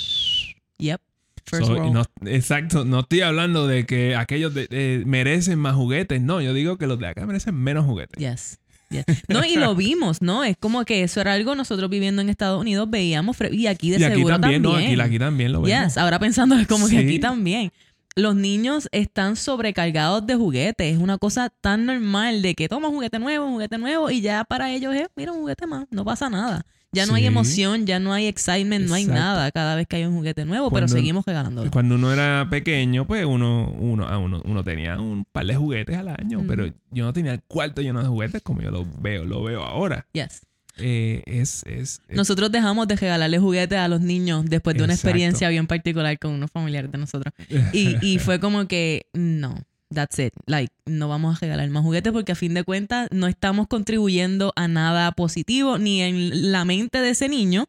[0.78, 1.00] Yep.
[1.44, 1.92] First So, world.
[1.92, 6.54] no- exacto, no estoy hablando de que aquellos de- eh, merecen más juguetes, no, yo
[6.54, 8.18] digo que los de acá merecen menos juguetes.
[8.18, 8.58] Yes.
[8.90, 9.04] yes.
[9.28, 10.44] No, y lo vimos, ¿no?
[10.44, 13.98] Es como que eso era algo nosotros viviendo en Estados Unidos veíamos y aquí de
[13.98, 14.84] y aquí seguro también, también.
[14.96, 15.84] no, aquí, aquí también lo vemos.
[15.86, 17.72] Yes, ahora pensando es como que aquí también.
[18.14, 20.94] Los niños están sobrecargados de juguetes.
[20.94, 24.20] Es una cosa tan normal de que toma un juguete nuevo, un juguete nuevo y
[24.20, 26.66] ya para ellos es, mira, un juguete más, no pasa nada.
[26.94, 30.04] Ya no hay emoción, ya no hay excitement, no hay nada cada vez que hay
[30.04, 31.70] un juguete nuevo, Cuando- pero seguimos regalándolo.
[31.70, 35.96] Cuando uno era pequeño, pues uno, uno, ah, uno, uno tenía un par de juguetes
[35.96, 39.24] al año, pero yo no tenía el cuarto lleno de juguetes como yo lo veo,
[39.24, 40.06] lo veo ahora.
[40.12, 40.42] Yes.
[40.78, 44.94] Eh, es, es, es- Nosotros dejamos de regalarle juguetes a los niños después de una
[44.94, 45.08] Exacto.
[45.08, 47.32] experiencia bien particular con unos familiares de nosotros.
[47.72, 49.54] Y, y fue como que, no,
[49.94, 50.32] that's it.
[50.46, 54.52] Like, no vamos a regalar más juguetes porque a fin de cuentas no estamos contribuyendo
[54.56, 57.66] a nada positivo, ni en la mente de ese niño,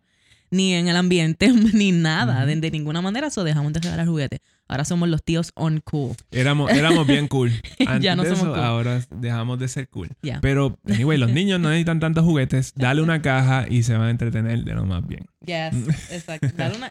[0.49, 3.29] ni en el ambiente, ni nada, de ninguna manera.
[3.29, 4.39] So dejamos de regalar juguetes.
[4.67, 6.15] Ahora somos los tíos on cool.
[6.31, 7.51] éramos, éramos bien cool.
[7.85, 8.63] Antes Ya no de somos eso, cool.
[8.63, 10.09] ahora dejamos de ser cool.
[10.21, 10.39] Ya.
[10.41, 12.73] Pero, anyway, los niños no necesitan tantos juguetes.
[12.75, 15.25] Dale una caja y se van a entretener de lo más bien.
[15.45, 16.47] Yes, exacto.
[16.55, 16.89] Dale una-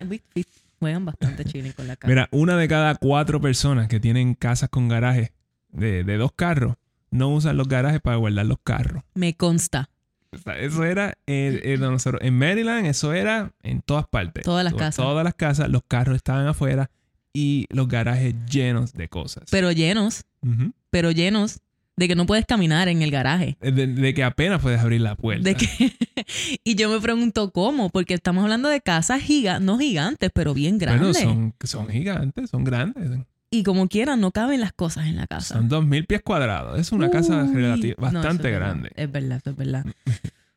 [0.79, 2.13] juegan bastante chilling con la cara.
[2.13, 5.33] Mira, una de cada cuatro personas que tienen casas con garajes
[5.71, 6.77] de, de dos carros
[7.11, 9.03] no usan los garajes para guardar los carros.
[9.15, 9.89] Me consta.
[10.59, 12.21] Eso era eh, eh, nosotros.
[12.25, 14.45] En Maryland, eso era en todas partes.
[14.45, 14.97] Todas las casas.
[14.97, 16.91] Todas las casas, los carros estaban afuera
[17.33, 19.45] y los garajes llenos de cosas.
[19.51, 20.73] Pero llenos, Ujú.
[20.91, 21.61] pero llenos
[21.97, 23.57] de que no puedes caminar en el garaje.
[23.61, 25.43] Eh, de, de que apenas puedes abrir la puerta.
[25.45, 25.67] De que
[26.65, 30.79] y yo me pregunto cómo, porque estamos hablando de casas gigantes, no gigantes, pero bien
[30.79, 31.19] Bueno, grandes.
[31.19, 33.11] son, son gigantes, son grandes.
[33.51, 35.55] Y como quieran, no caben las cosas en la casa.
[35.57, 36.79] Son dos mil pies cuadrados.
[36.81, 37.53] Es una casa No,
[37.99, 38.59] bastante verdad.
[38.69, 38.91] grande.
[38.97, 39.85] Es verdad, es verdad.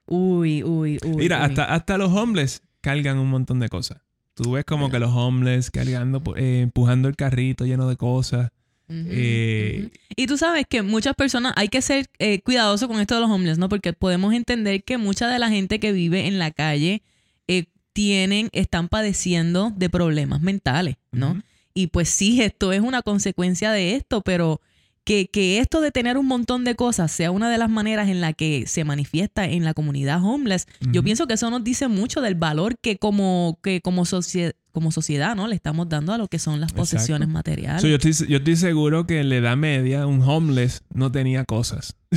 [0.07, 1.15] Uy, uy, uy.
[1.17, 1.43] Mira, uy.
[1.45, 3.97] hasta, hasta los homeless cargan un montón de cosas.
[4.35, 8.51] Tú ves como que los homeless cargando, eh, empujando el carrito lleno de cosas.
[8.87, 9.89] Eh.
[10.15, 13.29] Y tú sabes que muchas personas, hay que ser eh, cuidadoso con esto de los
[13.29, 13.69] homeless, ¿no?
[13.69, 17.01] Porque podemos entender que mucha de la gente que vive en la calle
[17.47, 21.41] eh, tienen, están padeciendo de problemas mentales, ¿no?
[21.73, 24.61] Y pues sí, esto es una consecuencia de esto, pero
[25.05, 28.19] que, que esto de tener un montón de cosas sea una de las maneras en
[28.21, 32.21] la que se manifiesta en la comunidad homeless, yo pienso que eso nos dice mucho
[32.21, 35.47] del valor que como, que como, socie- como sociedad ¿no?
[35.47, 36.81] le estamos dando a lo que son las Exacto.
[36.81, 37.81] posesiones materiales.
[37.81, 41.45] So, yo, estoy, yo estoy seguro que en la edad media un homeless no tenía
[41.45, 41.95] cosas.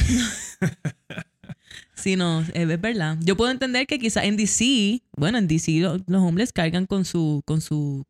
[1.94, 3.18] Sí, no, es, verdad.
[3.20, 7.04] Yo puedo entender que quizás en DC, bueno, en DC lo- los hombres cargan con
[7.04, 8.04] su, con su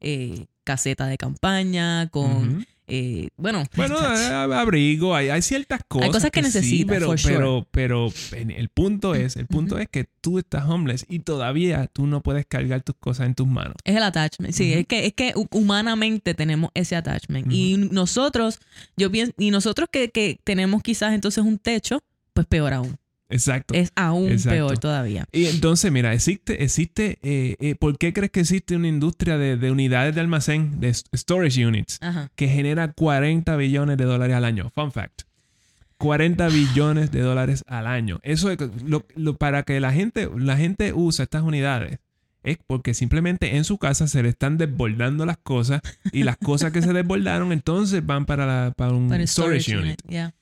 [0.00, 2.64] eh, caseta de campaña, con.
[2.88, 6.10] Eh, bueno, Bueno, eh, abrigo, hay, hay ciertas cosas.
[6.10, 7.34] cosas que necesitas, pero, sure.
[7.34, 12.06] pero, pero el punto es, el punto es que tú estás homeless y todavía tú
[12.06, 13.74] no puedes cargar tus cosas en tus manos.
[13.84, 14.52] es el attachment.
[14.54, 17.50] Sí, es que, es que hu- humanamente tenemos ese attachment.
[17.52, 18.58] Y nosotros,
[18.96, 22.02] yo pienso, y nosotros que, que tenemos quizás entonces un techo,
[22.34, 22.96] pues peor aún.
[23.32, 23.74] Exacto.
[23.74, 24.50] Es aún Exacto.
[24.56, 25.24] peor todavía.
[25.32, 29.56] Y entonces, mira, existe, existe, eh, eh, ¿por qué crees que existe una industria de,
[29.56, 32.30] de unidades de almacén, de storage units, Ajá.
[32.36, 34.70] que genera 40 billones de dólares al año?
[34.74, 35.22] Fun fact.
[35.98, 38.18] 40 billones de dólares al año.
[38.22, 41.98] Eso es lo, lo- para que la gente, la gente use estas unidades.
[42.42, 46.72] Es porque simplemente en su casa se le están desbordando las cosas y las cosas
[46.72, 50.02] que se desbordaron entonces van para, la- para un Para storage, unit.
[50.08, 50.34] yeah.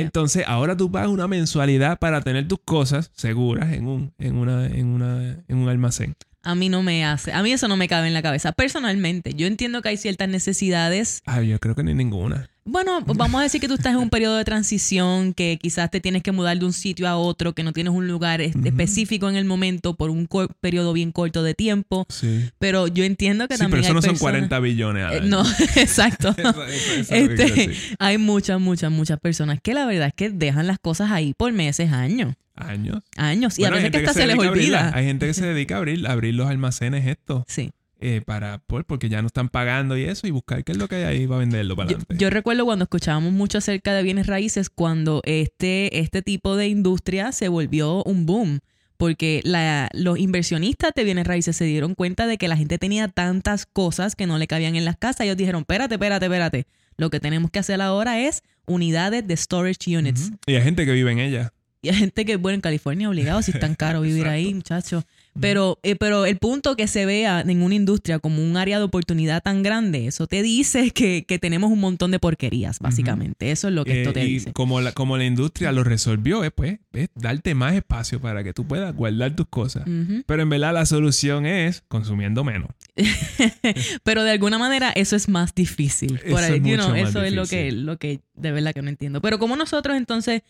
[0.00, 4.66] Entonces, ahora tú pagas una mensualidad para tener tus cosas seguras en un, en una,
[4.66, 6.14] en una, en un almacén.
[6.42, 8.52] A mí no me hace, a mí eso no me cabe en la cabeza.
[8.52, 12.48] Personalmente, yo entiendo que hay ciertas necesidades Ah, yo creo que ni ninguna.
[12.68, 16.00] Bueno, vamos a decir que tú estás en un periodo de transición, que quizás te
[16.00, 19.36] tienes que mudar de un sitio a otro, que no tienes un lugar específico en
[19.36, 20.28] el momento por un
[20.60, 22.06] periodo bien corto de tiempo.
[22.08, 22.50] Sí.
[22.58, 25.04] Pero yo entiendo que Sí, también pero eso hay no son personas- 40 billones.
[25.04, 25.28] al Eh, año.
[25.28, 25.42] no,
[25.76, 26.34] exacto.
[26.36, 30.66] Eso- eso- eso Este, hay muchas, muchas, muchas personas que la verdad es que dejan
[30.66, 32.34] las cosas ahí por meses, años.
[32.56, 33.02] Años.
[33.16, 33.58] Años.
[33.58, 34.90] Y Bueno, a veces que hasta se les olvida.
[34.94, 37.44] hay gente que se dedica a abrir, a abrir los almacenes estos.
[37.46, 37.70] Sí.
[38.00, 40.86] Eh, para, pues, porque ya no están pagando y eso, y buscar qué es lo
[40.88, 42.16] que hay ahí para venderlo para Yo, adelante.
[42.22, 47.32] yo recuerdo cuando escuchábamos mucho acerca de bienes raíces, cuando este, este tipo de industria
[47.32, 48.60] se volvió un boom,
[48.98, 53.08] porque la- los inversionistas de bienes raíces se dieron cuenta de que la gente tenía
[53.08, 55.22] tantas cosas que no le cabían en las casas.
[55.22, 56.66] Ellos dijeron, espérate, espérate, espérate.
[56.96, 60.32] Lo que tenemos que hacer ahora es unidades de storage units.
[60.46, 61.52] Y hay gente que vive en ella.
[61.82, 65.04] Y hay gente que, bueno, en California obligado, si es tan caro vivir ahí, muchachos.
[65.40, 68.84] Pero, eh, pero el punto que se vea en una industria como un área de
[68.84, 73.50] oportunidad tan grande, eso te dice que, que tenemos un montón de porquerías, básicamente.
[73.50, 74.52] Eso es lo que esto Eh, te y dice.
[74.52, 78.52] como la, como la industria lo resolvió, es pues, es darte más espacio para que
[78.52, 79.84] tú puedas guardar tus cosas.
[80.26, 82.70] Pero en verdad la solución es consumiendo menos.
[84.04, 86.18] Pero de alguna manera eso es más difícil.
[86.18, 88.52] Por Eso ahí, es you mucho know, más eso es lo que, lo que de
[88.52, 89.20] verdad que no entiendo.
[89.20, 90.42] Pero como nosotros entonces,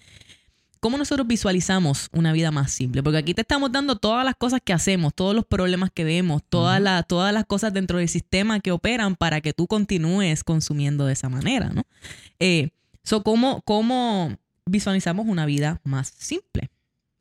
[0.81, 3.03] ¿cómo nosotros visualizamos una vida más simple?
[3.03, 6.43] Porque aquí te estamos dando todas las cosas que hacemos, todos los problemas que vemos,
[6.49, 11.07] todas, las, todas las cosas dentro del sistema que operan para que tú continúes consumiendo
[11.07, 11.83] de esa manera, ¿no?
[12.41, 12.71] Eh,
[13.03, 14.37] so, ¿cómo, ¿Cómo
[14.67, 16.71] visualizamos una vida más simple?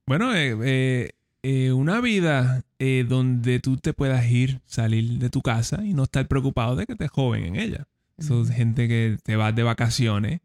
[0.08, 1.10] Bueno, eh, eh,
[1.44, 2.64] eh, una vida
[3.08, 6.96] donde tú te puedas ir, salir de tu casa y no estar preocupado de que
[6.96, 7.88] te joven en ella.
[8.20, 8.54] Son Ujú.
[8.54, 10.42] gente que te vas de vacaciones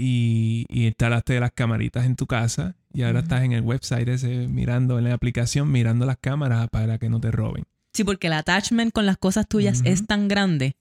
[0.00, 4.48] y, y instalaste las camaritas en tu casa y ahora estás en el website ese
[4.48, 7.64] mirando en la aplicación, mirando las cámaras para que no te roben.
[7.92, 10.76] Sí, porque el attachment con las cosas tuyas es tan grande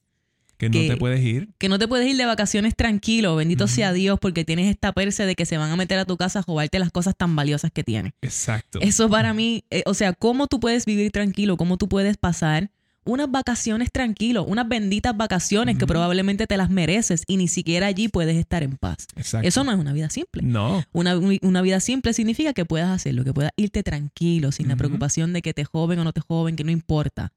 [0.58, 1.50] Que no te puedes ir.
[1.58, 5.26] que no te puedes ir de vacaciones tranquilo, bendito sea Dios, porque tienes esta perse
[5.26, 7.72] de que se van a meter a tu casa a robarte las cosas tan valiosas
[7.72, 8.14] que tienes.
[8.22, 8.80] Exacto.
[8.82, 11.58] Eso para mí, eh, o sea, ¿cómo tú puedes vivir tranquilo?
[11.58, 12.70] ¿Cómo tú puedes pasar
[13.10, 14.44] unas vacaciones tranquilo?
[14.44, 18.78] Unas benditas vacaciones que probablemente te las mereces y ni siquiera allí puedes estar en
[18.78, 19.08] paz.
[19.16, 19.48] Exacto.
[19.48, 20.44] Eso no es una vida simple.
[20.44, 20.84] No.
[20.92, 25.34] Una, una vida simple significa que puedas hacerlo, que puedas irte tranquilo, sin la preocupación
[25.34, 27.34] de que te joven o no te joven, que no importa.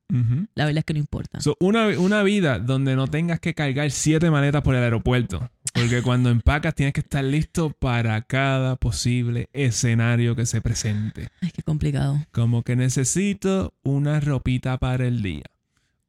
[0.55, 1.41] La verdad es que no importa.
[1.41, 5.51] So, una, una vida donde no tengas que cargar siete maletas por el aeropuerto.
[5.73, 11.29] Porque cuando empacas tienes que estar listo para cada posible escenario que se presente.
[11.41, 12.21] Ay, qué complicado.
[12.31, 15.45] Como que necesito una ropita para el día.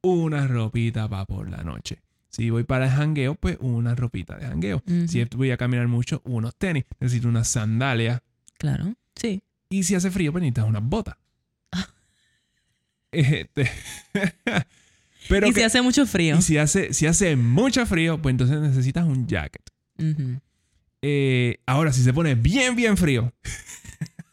[0.04, 1.98] Una ropita para por la noche.
[2.28, 4.82] Si voy para el jangueo, pues una ropita de jangueo.
[5.08, 6.84] Si voy a caminar mucho, unos tenis.
[7.00, 8.20] Necesito unas sandalias.
[8.58, 9.42] Claro, sí.
[9.70, 11.16] Y si hace frío, pues necesitas unas botas.
[13.12, 13.70] Este,
[15.28, 16.36] Pero y que- si hace mucho frío.
[16.38, 19.62] y si hace, si hace mucho frío, pues entonces necesitas un jacket.
[21.00, 23.32] Eh, ahora, si se pone bien, bien frío.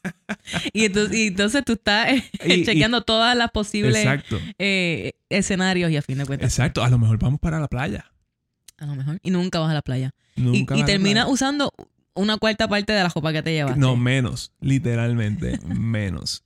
[0.74, 4.06] Y entonces, y entonces tú estás eh, y- chequeando todas las posibles
[4.58, 6.84] eh, escenarios y a fin de cuentas, Exacto.
[6.84, 8.06] A lo mejor vamos para la playa.
[8.78, 9.20] a lo mejor.
[9.24, 10.12] Y nunca vas a la playa.
[10.36, 11.72] Nunca y terminas usando
[12.14, 13.78] una cuarta parte de la ropa que te llevas.
[13.78, 14.52] No, menos.
[14.60, 16.44] Literalmente, menos.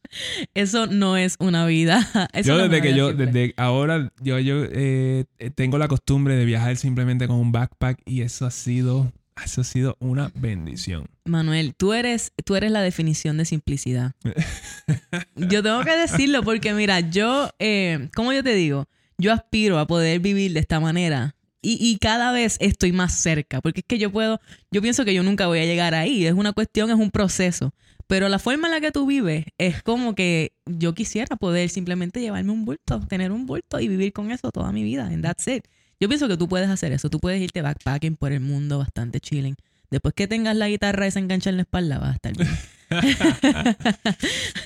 [0.53, 2.07] Eso no es una vida.
[2.33, 3.25] Eso yo no desde que yo, simple.
[3.27, 8.21] desde ahora, yo, yo eh, tengo la costumbre de viajar simplemente con un backpack y
[8.21, 9.11] eso ha sido,
[9.43, 11.07] eso ha sido una bendición.
[11.25, 14.13] Manuel, tú eres, tú eres la definición de simplicidad.
[15.35, 18.85] Yo tengo que decirlo porque, mira, yo, eh, ¿cómo yo te digo?
[19.17, 21.35] Yo aspiro a poder vivir de esta manera.
[21.61, 25.15] Y, y cada vez estoy más cerca, porque es que yo puedo, yo pienso que
[25.15, 27.73] yo nunca voy a llegar ahí, es una cuestión, es un proceso,
[28.07, 32.21] pero la forma en la que tú vives es como que yo quisiera poder simplemente
[32.21, 35.47] llevarme un bulto, tener un bulto y vivir con eso toda mi vida, and that's
[35.47, 35.65] it.
[35.99, 39.19] Yo pienso que tú puedes hacer eso, tú puedes irte backpacking por el mundo bastante
[39.19, 39.55] chilling.
[39.89, 42.49] Después que tengas la guitarra esa enganchada en la espalda, vas a estar bien.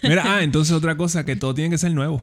[0.03, 2.21] Mira, ah, entonces otra cosa, que todo tiene que ser nuevo.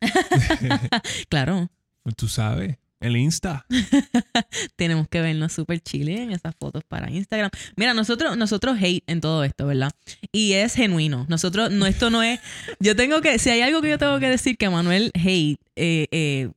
[1.28, 1.70] Claro,
[2.02, 3.66] Pues tú sabes, el Insta.
[4.76, 7.50] tenemos que vernos súper chile en esas fotos para Instagram.
[7.76, 9.92] Mira, nosotros, nosotros hate en todo esto, ¿verdad?
[10.32, 11.26] Y es genuino.
[11.28, 12.40] Nosotros, no, esto no es.
[12.80, 16.06] Yo tengo que, si hay algo que yo tengo que decir que Manuel hate, eh,
[16.10, 16.50] eh,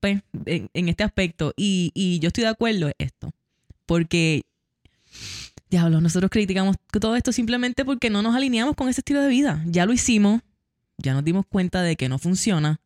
[0.00, 3.30] pues, en, este aspecto, y, y yo estoy de acuerdo en esto.
[3.86, 4.42] Porque,
[5.70, 9.62] diablo, nosotros criticamos todo esto simplemente porque no nos alineamos con ese estilo de vida.
[9.66, 10.42] Ya lo hicimos,
[10.98, 12.80] ya nos dimos cuenta de que no funciona.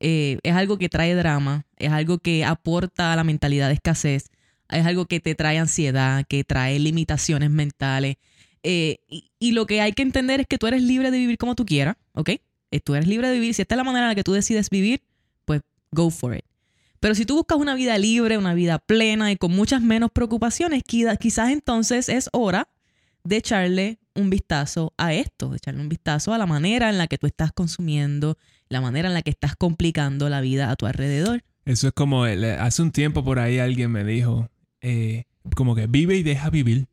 [0.00, 4.30] Eh, es algo que trae drama, es algo que aporta a la mentalidad de escasez,
[4.70, 8.16] es algo que te trae ansiedad, que trae limitaciones mentales.
[8.62, 11.38] Eh, y, y lo que hay que entender es que tú eres libre de vivir
[11.38, 12.30] como tú quieras, ¿ok?
[12.70, 13.54] Eh, Tú eres libre de vivir.
[13.54, 15.02] Si esta es la manera en la que tú decides vivir,
[15.44, 16.44] pues go for it.
[17.00, 20.82] Pero si tú buscas una vida libre, una vida plena y con muchas menos preocupaciones,
[20.84, 22.68] quizás entonces es hora
[23.24, 27.06] de echarle un vistazo a esto, de echarle un vistazo a la manera en la
[27.06, 28.36] que tú estás consumiendo,
[28.68, 31.42] la manera en la que estás complicando la vida a tu alrededor.
[31.64, 34.50] Eso es como, hace un tiempo por ahí alguien me dijo,
[34.82, 35.24] eh,
[35.56, 36.86] como que vive y deja vivir.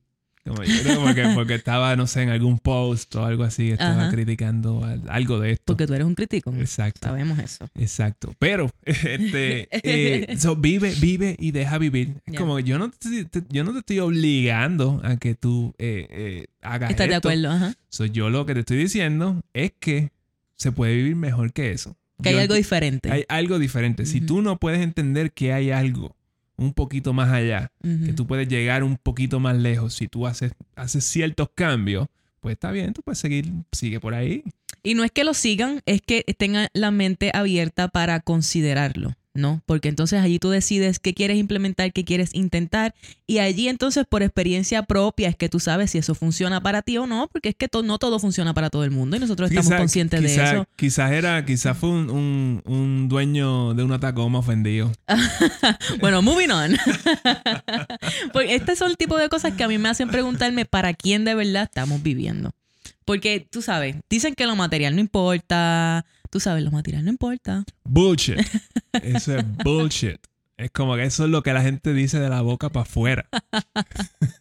[0.47, 4.03] Como yo creo porque, porque estaba, no sé, en algún post o algo así, estaba
[4.03, 4.11] Ajá.
[4.11, 5.63] criticando al- algo de esto.
[5.65, 6.53] Porque tú eres un crítico.
[6.53, 7.07] Exacto.
[7.07, 7.67] Sabemos eso.
[7.75, 8.33] Exacto.
[8.39, 12.15] Pero, este, eh, so, vive, vive y deja vivir.
[12.25, 16.45] Es como yo no te, yo no te estoy obligando a que tú eh, eh,
[16.61, 17.51] hagas ¿Estás de acuerdo?
[17.51, 17.73] Ajá.
[17.89, 20.11] So, yo lo que te estoy diciendo es que
[20.55, 21.95] se puede vivir mejor que eso.
[22.21, 23.11] Que hay algo diferente.
[23.11, 24.07] Hay algo diferente.
[24.07, 26.16] Si tú no puedes entender que hay algo
[26.57, 30.53] un poquito más allá, que tú puedes llegar un poquito más lejos, si tú haces,
[30.75, 32.07] haces ciertos cambios,
[32.39, 34.43] pues está bien, tú puedes seguir, sigue por ahí.
[34.83, 39.61] Y no es que lo sigan, es que tengan la mente abierta para considerarlo, ¿no?
[39.65, 42.93] Porque entonces allí tú decides qué quieres implementar, qué quieres intentar,
[43.25, 46.97] y allí entonces por experiencia propia es que tú sabes si eso funciona para ti
[46.97, 49.49] o no, porque es que to- no todo funciona para todo el mundo y nosotros
[49.49, 50.65] estamos Quizá- conscientes de eso.
[50.75, 54.91] Quizás era, quizás fue un, un- un dueño de una Tacoma ofendido.
[55.99, 56.77] Bueno, moving on.
[58.33, 61.25] Porque este son el tipo de cosas que a mí me hacen preguntarme para quién
[61.25, 62.51] de verdad estamos viviendo.
[63.05, 66.05] Porque tú sabes, dicen que lo material no importa.
[66.29, 67.63] Tú sabes, lo material no importa.
[67.83, 68.37] Bullshit.
[69.03, 70.19] Eso es bullshit.
[70.57, 73.29] Es como que eso es lo que la gente dice de la boca para afuera.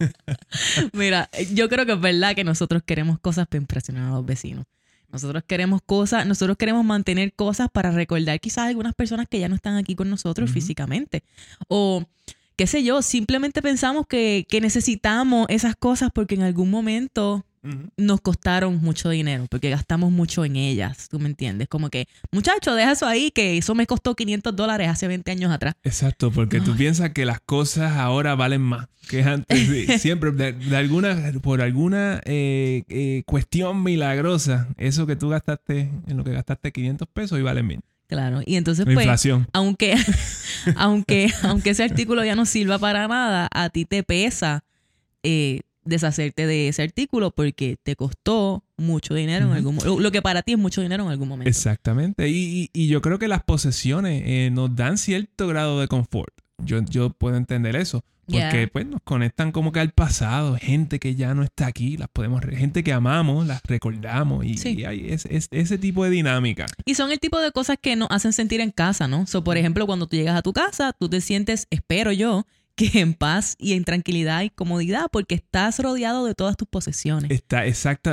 [0.94, 4.64] Mira, yo creo que es verdad que nosotros queremos cosas para impresionar a los vecinos.
[5.12, 9.49] Nosotros queremos cosas, nosotros queremos mantener cosas para recordar quizás a algunas personas que ya
[9.51, 11.22] no están aquí con nosotros físicamente.
[11.68, 12.03] O
[12.57, 17.44] qué sé yo, simplemente pensamos que, que necesitamos esas cosas porque en algún momento
[17.97, 21.69] nos costaron mucho dinero, porque gastamos mucho en ellas, ¿tú me entiendes?
[21.69, 25.53] Como que, muchacho, deja eso ahí, que eso me costó 500 dólares hace 20 años
[25.53, 25.75] atrás.
[25.83, 29.57] Exacto, porque tú piensas que las cosas ahora valen más que antes.
[30.01, 36.17] Siempre, de, de alguna, por alguna eh, eh, cuestión milagrosa, eso que tú gastaste, en
[36.17, 37.81] lo que gastaste 500 pesos y vale mil.
[38.09, 38.99] Claro, y entonces pues...
[38.99, 39.49] inflación.
[39.53, 39.97] aunque,
[40.77, 44.63] aunque, aunque ese artículo ya no sirva para nada, a ti te pesa
[45.23, 49.99] eh, deshacerte de ese artículo porque te costó mucho dinero en algún momento.
[50.01, 51.49] Lo que para ti es mucho dinero en algún momento.
[51.49, 52.29] Exactamente.
[52.29, 56.35] Y, y- y yo creo que las posesiones eh, nos dan cierto grado de confort.
[56.59, 58.05] Yo, yo puedo entender eso.
[58.29, 62.09] Porque pues nos conectan como que al pasado, gente que ya no está aquí, las
[62.09, 64.75] podemos, gente que amamos, las recordamos y, Sí.
[64.81, 66.66] y hay es- es- ese tipo de dinámica.
[66.85, 69.29] Y son el tipo de cosas que nos hacen sentir en casa, ¿no?
[69.29, 72.46] So, por ejemplo, cuando tú llegas a tu casa, tú te sientes, espero yo,
[72.77, 77.31] que en paz y en tranquilidad y comodidad porque estás rodeado de todas tus posesiones.
[77.31, 77.62] Está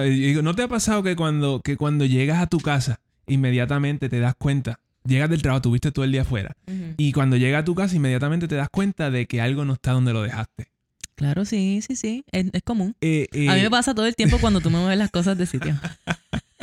[0.02, 4.20] digo, ¿no te ha pasado que cuando, que cuando llegas a tu casa, inmediatamente te
[4.20, 6.56] das cuenta, llegas del trabajo, tuviste todo el día afuera,
[6.98, 9.92] y cuando llegas a tu casa, inmediatamente te das cuenta de que algo no está
[9.92, 10.68] donde lo dejaste?
[11.16, 12.24] Claro, sí, sí, sí.
[12.32, 12.96] Es, es común.
[13.02, 15.38] Eh, eh, A mí me pasa todo el tiempo cuando tú me mueves las cosas
[15.38, 15.80] de sitio.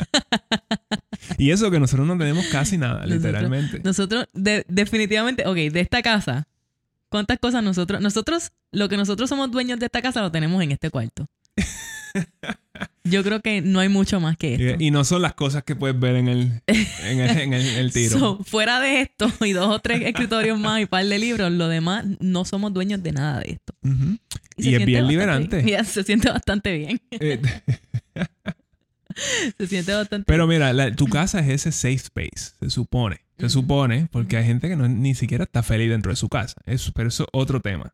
[1.37, 3.81] y eso que nosotros no tenemos casi nada, Nosotros- literalmente.
[3.83, 6.47] Nosotros, de- definitivamente, ok, de esta casa,
[7.11, 10.71] ¿cuántas cosas nosotros, nosotros, lo que nosotros somos dueños de esta casa lo tenemos en
[10.71, 11.27] este cuarto?
[13.03, 14.83] Yo creo que no hay mucho más que esto.
[14.83, 17.91] Y, no son las cosas que puedes ver en el, en el, en el- el
[17.93, 18.11] tiro.
[18.19, 21.67] So, fuera de esto y dos o tres escritorios más y par de libros, lo
[21.67, 23.73] demás no somos dueños de nada de esto.
[24.57, 25.61] Y es bien liberante.
[25.61, 25.85] bien.
[25.85, 27.01] Se siente bastante bien.
[27.11, 27.41] Eh,
[29.57, 33.19] Se siente bastante pero mira, la- tu casa es ese safe space, se supone.
[33.41, 36.61] Se supone, porque hay gente que no, ni siquiera está feliz dentro de su casa.
[36.65, 37.93] Eso, pero eso es otro tema.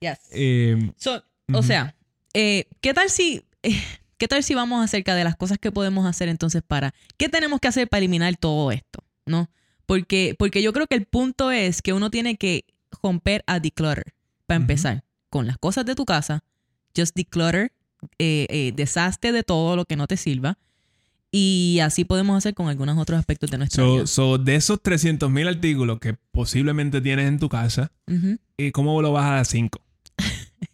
[0.00, 0.18] Yes.
[0.30, 1.94] Eh, So, O sea,
[2.34, 3.44] eh, ¿qué tal si...
[3.62, 3.80] eh,
[4.18, 6.94] ¿Qué tal si vamos acerca de las cosas que podemos hacer entonces para...
[7.16, 9.02] ¿Qué tenemos que hacer para eliminar todo esto?
[9.26, 9.50] ¿No?
[9.84, 12.64] Porque, porque yo creo que el punto es que uno tiene que
[13.02, 14.14] romper a declutter.
[14.46, 16.44] Para empezar, con las cosas de tu casa,
[16.96, 17.72] just declutter,
[18.20, 20.56] eh, deshazte de todo lo que no te sirva.
[21.34, 24.06] Y así podemos hacer con algunos otros aspectos de nuestra so, vida.
[24.06, 27.90] so, de esos 300.000 artículos que posiblemente tienes en tu casa,
[28.58, 29.80] eh, ¿cómo lo vas a dar 5?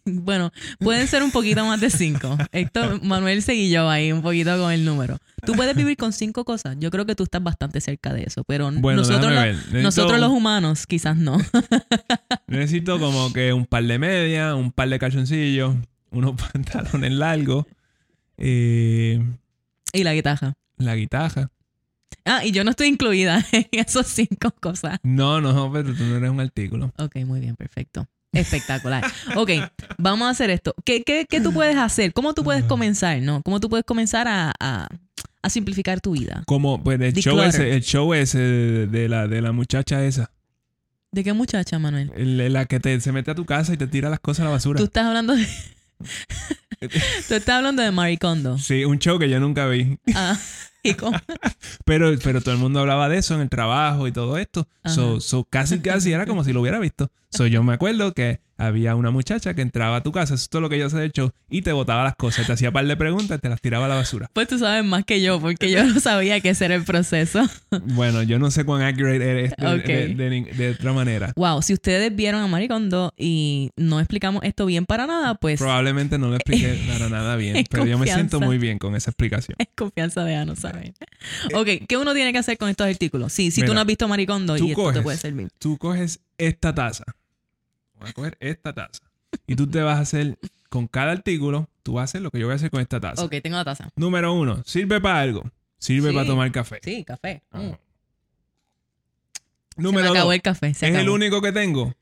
[0.05, 2.35] Bueno, pueden ser un poquito más de cinco.
[2.51, 5.17] Esto, Manuel seguí yo ahí un poquito con el número.
[5.45, 6.77] Tú puedes vivir con cinco cosas.
[6.79, 9.55] Yo creo que tú estás bastante cerca de eso, pero Bueno, nosotros, déjame lo- ver.
[9.55, 11.37] Necesito- nosotros los humanos quizás no.
[12.47, 15.75] Necesito como que un par de medias, un par de calzoncillos,
[16.11, 17.65] unos pantalones largos,
[18.37, 19.23] eh,
[19.93, 20.53] y la guitarra.
[20.77, 21.49] la guitarra.
[22.25, 24.99] Ah, y yo no estoy incluida en esas cinco cosas.
[25.03, 26.91] No, no, pero tú no eres un artículo.
[26.97, 28.07] Ok, muy bien, perfecto.
[28.31, 29.03] Espectacular.
[29.35, 29.49] Ok,
[29.97, 30.75] vamos a hacer esto.
[30.85, 32.13] ¿Qué, qué, qué tú puedes hacer?
[32.13, 33.41] ¿Cómo tú puedes comenzar, no?
[33.41, 34.87] ¿Cómo tú puedes comenzar a, a,
[35.41, 36.43] a simplificar tu vida?
[36.45, 40.31] Como pues, el, show ese, el show ese de, la, de la muchacha esa.
[41.11, 42.11] ¿De qué muchacha, Manuel?
[42.15, 44.45] El- la que te, se mete a tu casa y te tira las cosas a
[44.45, 44.77] la basura.
[44.77, 45.47] Tú estás hablando de...
[46.79, 48.57] tú estás hablando de Marie Kondo.
[48.57, 49.99] Sí, un show que yo nunca vi.
[50.15, 50.37] Ah,
[50.83, 51.17] ¿y cómo?
[51.85, 54.67] Pero, pero todo el mundo hablaba de eso en el trabajo y todo esto.
[54.85, 57.11] So casi, casi era como si lo hubiera visto.
[57.31, 60.49] So, yo me acuerdo que había una muchacha que entraba a tu casa, eso es
[60.49, 62.85] todo lo que yo sé de hecho, y te botaba las cosas, te hacía par
[62.85, 64.29] de preguntas, te las tiraba a la basura.
[64.33, 67.41] Pues tú sabes más que yo, porque yo no sabía que ese era el proceso.
[67.99, 69.83] Bueno, yo no sé cuán accurate eres de, Ok.
[69.85, 71.31] de- de- de otra manera.
[71.35, 76.17] Wow, si ustedes vieron a Maricondo y no explicamos esto bien para nada, pues Probablemente
[76.17, 79.55] no lo expliqué para nada bien, pero yo me siento muy bien con esa explicación.
[79.59, 80.93] es confianza de Ano, ¿saben?
[81.53, 83.31] Ok, ¿qué uno tiene que hacer con estos artículos?
[83.33, 85.47] Sí, si tú no has visto Maricondo y esto te puede servir.
[85.59, 87.03] Tú coges esta taza,
[87.99, 89.01] voy a coger esta taza,
[89.47, 90.37] y tú te vas a hacer,
[90.69, 92.99] con cada artículo, tú vas a hacer lo que yo voy a hacer con esta
[92.99, 93.23] taza.
[93.23, 93.89] Ok, tengo la taza.
[93.95, 95.49] Número uno, ¿sirve para algo?
[95.77, 96.15] Sirve Sí.
[96.15, 96.79] para tomar café.
[96.83, 97.41] Sí, café.
[97.51, 97.57] Mm.
[97.57, 97.79] Ajá.
[99.75, 100.73] Se me Número acabó dos, el café.
[100.73, 101.93] Se ¿es el único que tengo?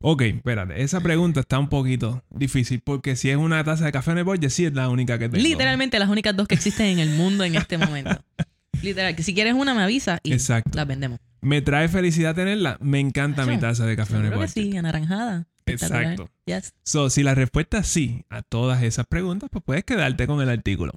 [0.00, 4.10] Ok, espérate, esa pregunta está un poquito difícil porque si es una taza de café
[4.12, 5.42] en el bolle, sí es la única que tengo.
[5.42, 8.22] Literalmente las únicas dos que existen en el mundo en este momento.
[8.82, 10.70] Literal, que si quieres una me avisa y Exacto.
[10.74, 11.18] las vendemos.
[11.44, 12.78] ¿Me trae felicidad tenerla?
[12.80, 14.48] Me encanta mi taza de café bolle.
[14.48, 15.46] sí, anaranjada.
[15.66, 16.28] Exacto.
[16.46, 16.74] Yes.
[16.82, 20.48] So, si la respuesta es sí a todas esas preguntas, pues puedes quedarte con el
[20.50, 20.92] artículo.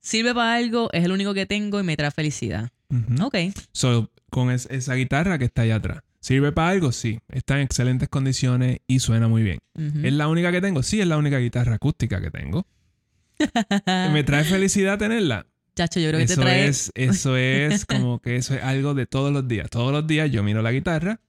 [0.00, 2.70] Sirve para algo, es el único que tengo y me trae felicidad.
[2.88, 3.26] Ujú.
[3.26, 3.36] Ok.
[3.72, 6.02] So, con es- esa guitarra que está allá atrás.
[6.20, 6.92] ¿Sirve para algo?
[6.92, 7.20] Sí.
[7.28, 9.58] Está en excelentes condiciones y suena muy bien.
[10.02, 10.82] ¿Es la única que tengo?
[10.82, 12.66] Sí, es la única guitarra acústica que tengo.
[14.12, 15.46] ¿Me trae felicidad tenerla?
[15.74, 16.66] Chacho, yo creo que te Eso trae.
[16.68, 19.68] es, eso es como que eso es algo de todos los días.
[19.70, 21.20] Todos los días yo miro la guitarra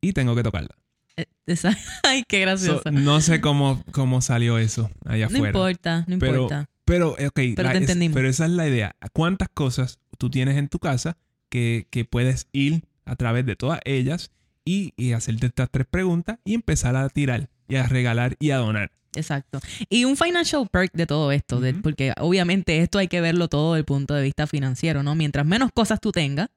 [0.00, 0.76] y tengo que tocarla.
[1.16, 2.90] eh, esa- Ay, qué So, gracioso.
[2.90, 5.48] no sé cómo, cómo salió eso allá no afuera.
[5.48, 6.68] importa, no Pero- importa.
[6.84, 8.94] Pero, eh, ok, Pero te es- pero esa es la idea.
[9.12, 11.16] ¿Cuántas cosas tú tienes en tu casa
[11.48, 14.30] que, que puedes ir a través de todas ellas
[14.64, 18.58] y, y hacerte estas tres preguntas y empezar a tirar y a regalar y a
[18.58, 18.92] donar?
[19.16, 19.60] Exacto.
[19.88, 23.72] Y un financial perk de todo esto, de- porque obviamente esto hay que verlo todo
[23.74, 25.14] desde el punto de vista financiero, ¿no?
[25.14, 26.48] Mientras menos cosas tú tengas,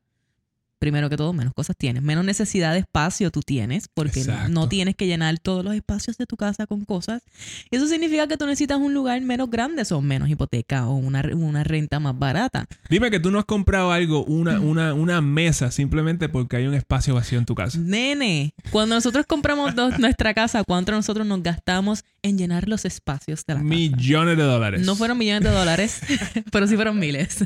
[0.79, 4.49] primero que todo, menos cosas tienes, menos necesidad de espacio tú tienes, porque no, Exacto.
[4.51, 7.21] no tienes que llenar todos los espacios de tu casa con cosas.
[7.69, 11.21] Y eso significa que tú necesitas un lugar menos grande, o menos hipoteca o una,
[11.33, 12.65] una renta más barata.
[12.89, 16.73] Dime que tú no has comprado algo, una, una, una mesa, simplemente porque hay un
[16.73, 17.77] espacio vacío en tu casa.
[17.79, 23.45] Nene, cuando nosotros compramos dos- nuestra casa, ¿cuánto nosotros nos gastamos en llenar los espacios
[23.45, 23.69] de la casa?
[23.69, 24.85] Millones de dólares.
[24.85, 25.99] No fueron millones de dólares,
[26.51, 27.45] pero sí fueron miles.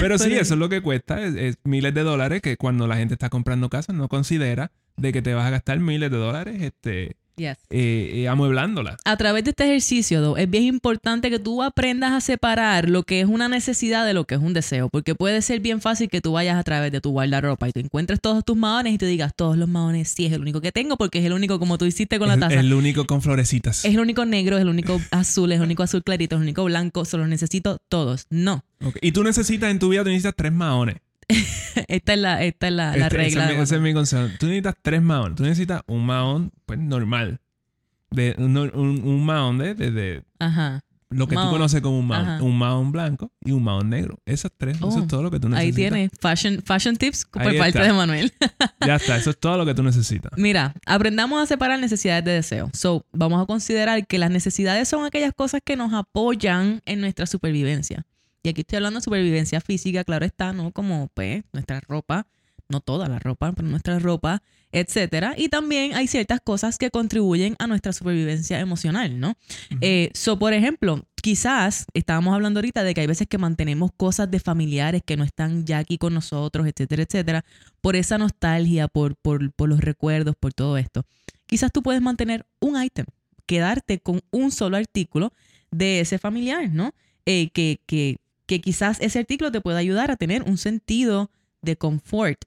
[0.00, 1.20] Pero sí, eso es lo que cuesta.
[1.22, 5.14] Es, es miles de dólares que cuando la gente está comprando casas no considera de
[5.14, 7.56] que te vas a gastar miles de dólares este, Yes.
[7.70, 8.98] eh, eh, amueblándola.
[9.06, 13.04] A través de este ejercicio, Do, es bien importante que tú aprendas a separar lo
[13.04, 16.10] que es una necesidad de lo que es un deseo, porque puede ser bien fácil
[16.10, 18.98] que tú vayas a través de tu guardarropa y te encuentres todos tus maones y
[18.98, 21.58] te digas, todos los maones sí es el único que tengo porque es el único
[21.58, 22.52] como tú hiciste con la taza.
[22.52, 23.86] Es el único con florecitas.
[23.86, 26.44] Es el único negro, es el único azul, es el único azul clarito, es el
[26.44, 28.26] único blanco, solo necesito todos.
[28.28, 28.64] No.
[29.00, 30.96] Y tú necesitas en tu vida, tú necesitas tres maones.
[31.88, 33.44] Esta es la, esta es la, la Este- regla.
[33.44, 34.28] Ese, es mi- ese es mi consejo.
[34.38, 35.36] Tú necesitas tres maones.
[35.36, 37.40] Tú necesitas un maón, pues normal.
[38.10, 40.80] De, un, un, un maón de, de- de Ajá.
[41.10, 41.46] lo que Maón.
[41.48, 42.28] tú conoces como un maón.
[42.28, 42.42] Ajá.
[42.42, 44.18] Un maón blanco y un maón negro.
[44.26, 45.66] Esas tres, eso Oh, es todo lo que tú necesitas.
[45.68, 47.82] Ahí tienes fashion, fashion tips por Ahí parte está.
[47.84, 48.32] de Manuel.
[48.86, 50.32] Ya está, eso es todo lo que tú necesitas.
[50.36, 52.70] Mira, aprendamos a separar necesidades de deseo.
[52.72, 57.26] So, vamos a considerar que las necesidades son aquellas cosas que nos apoyan en nuestra
[57.26, 58.04] supervivencia.
[58.42, 60.72] Y aquí estoy hablando de supervivencia física, claro está, ¿no?
[60.72, 62.26] Como pues nuestra ropa,
[62.68, 65.34] no toda la ropa, pero nuestra ropa, etcétera.
[65.36, 69.34] Y también hay ciertas cosas que contribuyen a nuestra supervivencia emocional, ¿no?
[69.80, 74.30] Eh, so, por ejemplo, quizás estábamos hablando ahorita de que hay veces que mantenemos cosas
[74.30, 77.44] de familiares que no están ya aquí con nosotros, etcétera, etcétera,
[77.80, 81.04] por esa nostalgia, por, por, por los recuerdos, por todo esto.
[81.46, 83.06] Quizás tú puedes mantener un ítem,
[83.44, 85.32] quedarte con un solo artículo
[85.70, 86.94] de ese familiar, ¿no?
[87.26, 88.18] Eh, que, que,
[88.50, 91.30] que quizás ese artículo te pueda ayudar a tener un sentido
[91.62, 92.46] de confort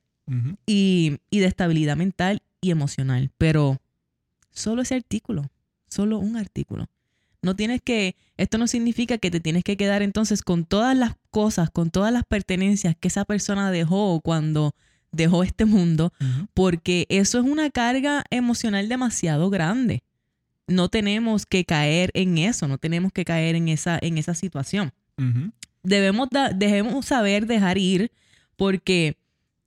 [0.65, 3.31] y, y de estabilidad mental y emocional.
[3.37, 3.79] Pero
[4.51, 5.49] solo ese artículo,
[5.87, 6.87] solo un artículo.
[7.41, 11.13] No tienes que, esto no significa que te tienes que quedar entonces con todas las
[11.31, 14.75] cosas, con todas las pertenencias que esa persona dejó cuando
[15.13, 16.11] dejó este mundo,
[16.53, 20.03] porque eso es una carga emocional demasiado grande.
[20.67, 24.91] No tenemos que caer en eso, no tenemos que caer en esa, en esa situación.
[25.83, 28.11] Debemos, da- debemos saber dejar ir
[28.55, 29.17] porque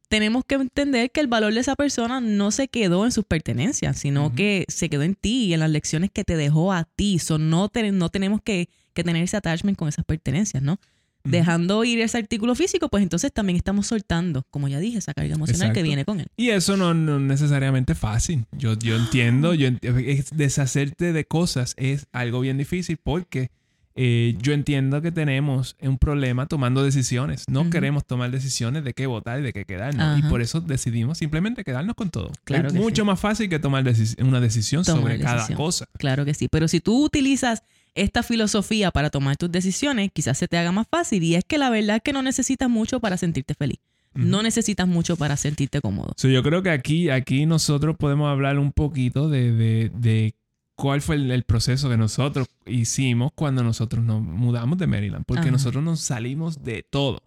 [0.09, 3.99] tenemos que entender que el valor de esa persona no se quedó en sus pertenencias,
[3.99, 7.19] sino que se quedó en ti y en las lecciones que te dejó a ti.
[7.19, 10.79] So, no, te- no tenemos que, que tener ese attachment con esas pertenencias, ¿no?
[11.25, 15.35] Dejando ir ese artículo físico, pues entonces también estamos soltando, como ya dije, esa carga
[15.35, 16.29] emocional que viene con él.
[16.37, 18.45] Y eso no, no necesariamente es fácil.
[18.53, 23.51] Yo, yo entiendo, yo ent- deshacerte de cosas es algo bien difícil porque
[23.99, 27.45] eh, yo entiendo que tenemos un problema tomando decisiones.
[27.49, 30.19] No queremos tomar decisiones de qué votar y de qué quedarnos.
[30.19, 32.31] Y por eso decidimos simplemente quedarnos con todo.
[32.45, 33.07] Claro es que mucho sí.
[33.07, 35.87] más fácil que tomar deci- una decisión sobre cada cosa.
[35.99, 36.49] Claro que sí.
[36.49, 37.63] Pero si tú utilizas
[37.95, 41.23] esta filosofía para tomar tus decisiones, quizás se te haga más fácil.
[41.23, 43.79] Y es que la verdad es que no necesitas mucho para sentirte feliz.
[44.15, 46.13] No necesitas mucho para sentirte cómodo.
[46.17, 50.35] So, yo creo que aquí, aquí nosotros podemos hablar un poquito de, de- de
[50.77, 55.25] cuál fue el, el proceso que nosotros hicimos cuando nosotros nos mudamos de Maryland.
[55.27, 55.51] Porque Ajá.
[55.51, 57.23] nosotros nos salimos de todo.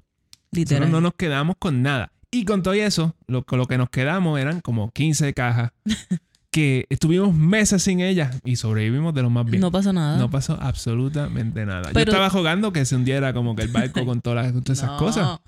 [0.51, 0.81] Literal.
[0.81, 2.11] Nosotros no nos quedamos con nada.
[2.31, 5.71] Y con todo eso, lo, con lo que nos quedamos eran como 15 cajas
[6.51, 9.61] que estuvimos meses sin ellas y sobrevivimos de lo más bien.
[9.61, 10.17] No pasa nada.
[10.17, 11.89] No pasó absolutamente nada.
[11.93, 14.77] Pero- Yo estaba jugando que se hundiera como que el barco con todas, las- todas
[14.79, 15.39] esas No, cosas.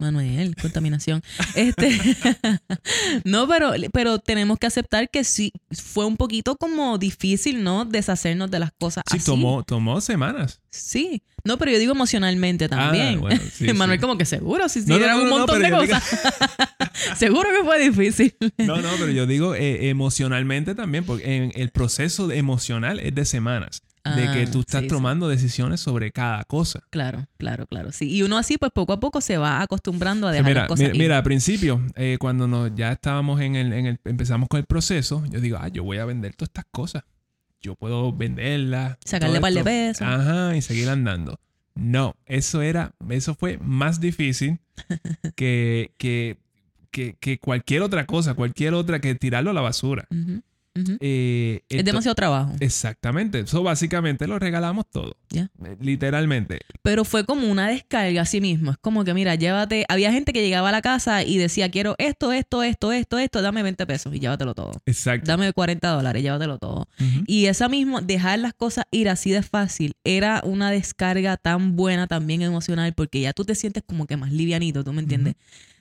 [0.00, 1.22] Manuel, contaminación.
[1.54, 1.90] Este,
[3.24, 7.84] no, pero, pero tenemos que aceptar que sí fue un poquito como difícil, ¿no?
[7.84, 9.26] Deshacernos de las cosas Sí, así.
[9.26, 10.60] tomó, tomó semanas.
[10.70, 11.22] Sí.
[11.44, 13.16] No, pero yo digo emocionalmente también.
[13.16, 14.00] Ah, bueno, sí, Manuel sí.
[14.02, 16.04] como que seguro, si No, no, un montón de digo- cosas.
[17.16, 18.34] seguro que fue difícil.
[18.58, 23.24] No, no, pero yo digo eh, emocionalmente también, porque en el proceso emocional es de
[23.24, 23.82] semanas.
[24.04, 24.94] De que Ah, tú estás sí, sí.
[24.94, 26.80] tomando decisiones sobre cada cosa.
[26.90, 27.92] Claro, claro, claro.
[27.92, 28.08] Sí.
[28.10, 30.80] Y uno así, pues poco a poco se va acostumbrando a dejar mira, las cosas
[30.84, 31.00] mira, ir.
[31.00, 34.66] mira, al principio, eh, cuando nos, ya estábamos en el, en el, empezamos con el
[34.66, 37.04] proceso, yo digo, ah, yo voy a vender todas estas cosas.
[37.62, 38.96] Yo puedo venderlas.
[39.04, 40.06] Sacarle todo par de pesos.
[40.06, 41.38] Ajá, y seguir andando.
[41.74, 44.58] No, eso era, eso fue más difícil
[45.36, 46.38] que, que,
[46.90, 50.06] que, que cualquier otra cosa, cualquier otra que tirarlo a la basura.
[50.74, 52.52] Eh, Es demasiado trabajo.
[52.60, 53.40] Exactamente.
[53.40, 55.16] Eso básicamente lo regalamos todo.
[55.34, 55.48] Eh,
[55.80, 56.60] Literalmente.
[56.82, 58.70] Pero fue como una descarga a sí mismo.
[58.70, 59.84] Es como que, mira, llévate.
[59.88, 63.42] Había gente que llegaba a la casa y decía, quiero esto, esto, esto, esto, esto,
[63.42, 64.72] dame 20 pesos y llévatelo todo.
[64.86, 65.26] Exacto.
[65.26, 66.88] Dame 40 dólares, llévatelo todo.
[67.26, 72.06] Y esa misma, dejar las cosas ir así de fácil, era una descarga tan buena
[72.06, 75.34] también emocional, porque ya tú te sientes como que más livianito, ¿tú me entiendes?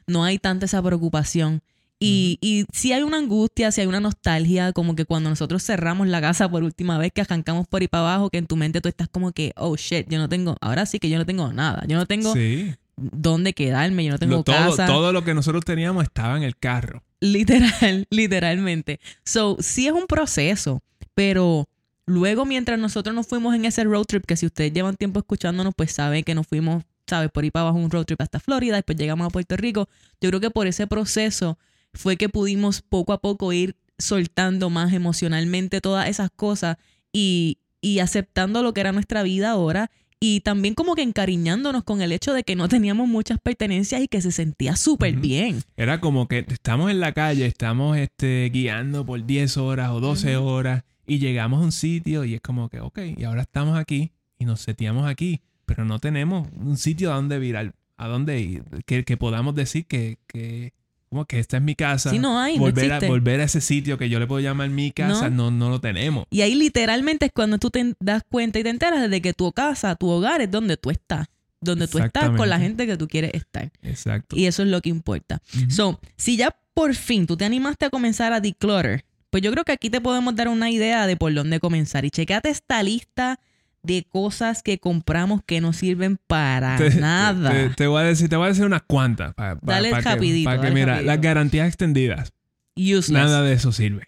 [0.08, 1.62] No hay tanta esa preocupación.
[2.02, 6.08] Y, y sí hay una angustia, sí hay una nostalgia, como que cuando nosotros cerramos
[6.08, 8.80] la casa por última vez, que arrancamos por ahí para abajo, que en tu mente
[8.80, 11.52] tú estás como que, oh shit, yo no tengo, ahora sí que yo no tengo
[11.52, 12.74] nada, yo no tengo Sí.
[12.96, 14.86] dónde quedarme, yo no tengo Lo- todo, casa.
[14.86, 17.04] todo lo que nosotros teníamos estaba en el carro.
[17.20, 19.02] Literal, literalmente.
[19.26, 20.82] So, sí es un proceso,
[21.14, 21.68] pero
[22.06, 25.74] luego mientras nosotros nos fuimos en ese road trip, que si ustedes llevan tiempo escuchándonos,
[25.76, 27.30] pues saben que nos fuimos, ¿sabes?
[27.30, 29.90] Por ahí para abajo un road trip hasta Florida, después llegamos a Puerto Rico.
[30.22, 31.58] Yo creo que por ese proceso
[31.94, 36.78] fue que pudimos poco a poco ir soltando más emocionalmente todas esas cosas
[37.12, 39.92] y, y aceptando lo que era nuestra vida ahora.
[40.22, 44.10] Y también como que encariñándonos con el hecho de que no teníamos muchas pertenencias y
[44.10, 45.64] que se sentía súper bien.
[45.78, 50.38] Era como que estamos en la calle, estamos este, guiando por 10 horas o 12
[50.38, 50.46] Ujú.
[50.46, 54.12] horas y llegamos a un sitio y es como que, ok, y ahora estamos aquí
[54.38, 58.64] y nos seteamos aquí, pero no tenemos un sitio a donde virar, a donde ir,
[58.86, 60.74] que, que podamos decir que, que,
[61.10, 62.12] como que esta es mi casa.
[62.12, 63.08] Sí, no hay, no volver, a, existe.
[63.08, 66.26] volver a ese sitio que yo le puedo llamar mi casa, no, no, lo tenemos.
[66.30, 69.52] Y ahí literalmente es cuando tú te das cuenta y te enteras de que tu
[69.52, 71.28] casa, tu hogar es donde tú estás.
[71.62, 73.70] Donde tú estás con la gente que tú quieres estar.
[73.82, 74.38] Exacto.
[74.38, 75.42] Y eso es lo que importa.
[75.58, 75.72] Ujú.
[75.72, 79.66] So, si ya por fin tú te animaste a comenzar a declutter, pues yo creo
[79.66, 82.06] que aquí te podemos dar una idea de por dónde comenzar.
[82.06, 83.40] Y checate esta lista
[83.84, 87.52] de cosas que compramos que no sirven para Te- nada.
[87.52, 89.34] Te, te voy a decir, te voy a decir unas cuantas.
[89.34, 91.08] Para, Dale rapidito, para que, dale mira, rapidito.
[91.12, 92.34] las garantías extendidas.
[92.76, 93.10] Useless.
[93.12, 94.04] Nada de eso sirve.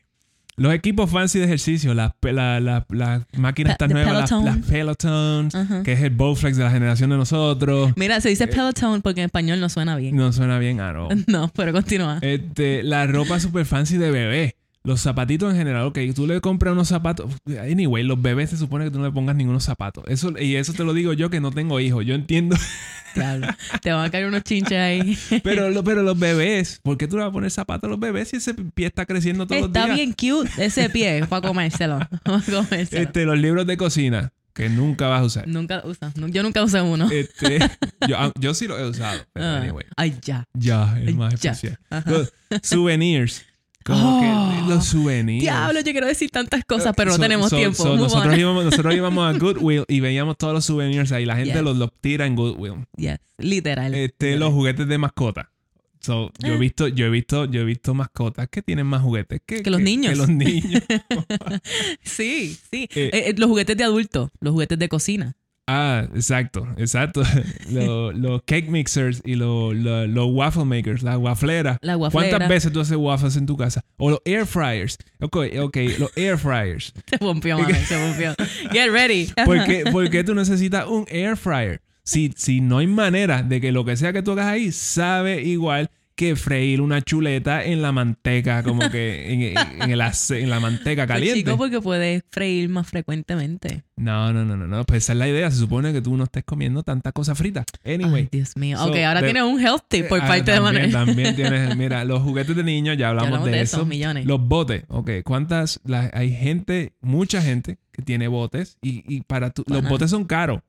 [0.57, 4.45] Los equipos fancy de ejercicio, las, la- la- las máquinas de nuevas, las, Peloton.
[4.45, 7.93] las Pelotons, que es el Bowflex de la generación de nosotros.
[7.95, 10.15] Mira, se dice Peloton porque en español no suena bien.
[10.15, 11.07] No suena bien, ah, no.
[11.27, 12.19] No, pero continúa.
[12.21, 14.55] Este, la ropa super fancy de bebé.
[14.83, 17.31] Los zapatitos en general, ok, tú le compras unos zapatos.
[17.47, 20.03] Anyway, los bebés se supone que tú no le pongas ningunos zapatos.
[20.07, 22.03] Eso, y eso te lo digo yo que no tengo hijos.
[22.03, 22.55] Yo entiendo.
[23.15, 23.47] Diablo.
[23.81, 25.15] Te van a caer unos chinches ahí.
[25.43, 27.99] Pero, lo- pero los bebés, ¿por qué tú le vas a poner zapatos a los
[27.99, 29.97] bebés si ese pie está creciendo todos Está los días?
[29.97, 31.99] bien cute ese pie para comérselo.
[32.23, 33.01] Para comérselo.
[33.03, 35.47] Este, los libros de cocina, que nunca vas a usar.
[35.47, 36.11] Nunca usa.
[36.15, 37.07] nu- Yo nunca usé uno.
[37.11, 37.59] Este,
[38.07, 39.19] yo, yo sí lo he usado.
[39.33, 39.57] Pero Ah.
[39.57, 39.85] anyway.
[39.97, 40.45] Ay, ya.
[40.53, 41.51] Ya, es más Ya.
[41.51, 41.79] especial.
[42.05, 43.45] Los souvenirs.
[43.83, 44.21] Como Oh.
[44.67, 45.41] que los souvenirs.
[45.41, 47.77] Diablo, yo quiero decir tantas cosas, pero no So- tenemos so- tiempo.
[47.83, 51.25] so nosotros, íbamos, nosotros íbamos a Goodwill y veíamos todos los souvenirs ahí.
[51.25, 51.61] La gente Yes.
[51.63, 52.85] los, los tira en Goodwill.
[52.97, 53.93] Yes, literal.
[53.95, 54.39] Este, literal.
[54.39, 55.51] los juguetes de mascota.
[55.99, 56.59] So, yo he Ah.
[56.59, 59.81] visto, yo he visto, yo he visto mascotas que tienen más juguetes que, Que los
[59.81, 60.11] niños.
[60.13, 60.81] Que los niños.
[62.03, 62.87] Sí, sí.
[62.95, 63.09] Eh.
[63.13, 65.35] Eh, eh, los juguetes de adultos, los juguetes de cocina.
[65.73, 67.21] Ah, exacto, exacto.
[67.71, 71.77] Los los cake mixers y los los- los waffle makers, las wafleras.
[71.81, 72.29] La guaflera.
[72.29, 73.81] ¿Cuántas veces tú haces waffles en tu casa?
[73.97, 74.97] O los air fryers.
[75.21, 76.93] Ok, ok, los air fryers.
[77.09, 78.35] Se pompió, mami, se pompió.
[78.71, 79.29] Get ready.
[79.45, 81.81] ¿Por qué, por qué tú necesitas un air fryer?
[82.03, 85.41] Si, si no hay manera de que lo que sea que tú hagas ahí sabe
[85.43, 90.41] igual que freír una chuleta en la manteca, como que en, en- en el ace-
[90.41, 91.39] en la manteca Pues, caliente.
[91.39, 93.83] chico, porque puedes freír más frecuentemente.
[93.95, 94.83] No, no, no, no, no.
[94.85, 95.49] Pues esa es la idea.
[95.51, 97.63] Se supone que tú no estés comiendo tanta cosa frita.
[97.85, 98.23] Anyway.
[98.23, 98.77] Ay, Dios mío.
[98.77, 100.91] So, ok, ahora de- tienes un health tip por Ah, parte de Manuel.
[100.91, 103.77] También tienes, mira, los juguetes de niños, ya hablamos, hablamos de, de eso.
[103.77, 104.25] esos millones.
[104.25, 105.09] Los botes, ok.
[105.23, 105.79] ¿Cuántas?
[105.85, 110.25] la- hay gente, mucha gente que tiene botes y, y para tu- los botes son
[110.25, 110.61] caros.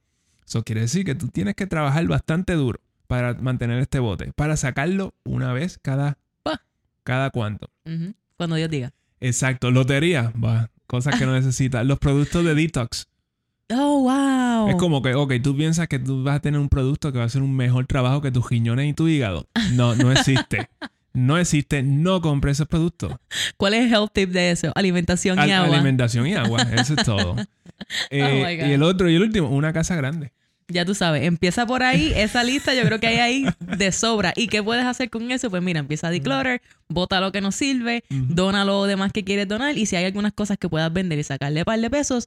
[0.47, 2.81] Eso quiere decir que tú tienes que trabajar bastante duro
[3.13, 6.63] para mantener este bote, para sacarlo una vez cada, Pa.
[7.05, 7.69] cada cuánto.
[8.39, 8.95] Cuando Dios diga.
[9.21, 11.85] Exacto, lotería, va, cosas que no necesitas.
[11.85, 13.09] Los productos de detox.
[13.71, 14.69] Oh, wow.
[14.71, 17.25] Es como que, ok, tú piensas que tú vas a tener un producto que va
[17.25, 19.47] a hacer un mejor trabajo que tus riñones y tu hígado.
[19.75, 20.71] No, no existe.
[21.15, 21.83] No existe.
[21.83, 23.13] No compres esos productos.
[23.59, 24.73] ¿Cuál es el health tip de eso?
[24.75, 25.75] Alimentación y Al- agua.
[25.77, 26.63] Alimentación y agua.
[26.63, 27.37] Eso es todo.
[28.11, 28.69] Eh, Oh God.
[28.71, 30.33] y el otro y el último, una casa grande.
[30.69, 34.33] Ya tú sabes, empieza por ahí, esa lista yo creo que hay ahí de sobra.
[34.37, 35.51] ¿Y qué puedes hacer con eso?
[35.51, 39.49] Pues mira, empieza a declutter, bota lo que no sirve, dona lo demás que quieres
[39.49, 42.25] donar y si hay algunas cosas que puedas vender y sacarle un par de pesos,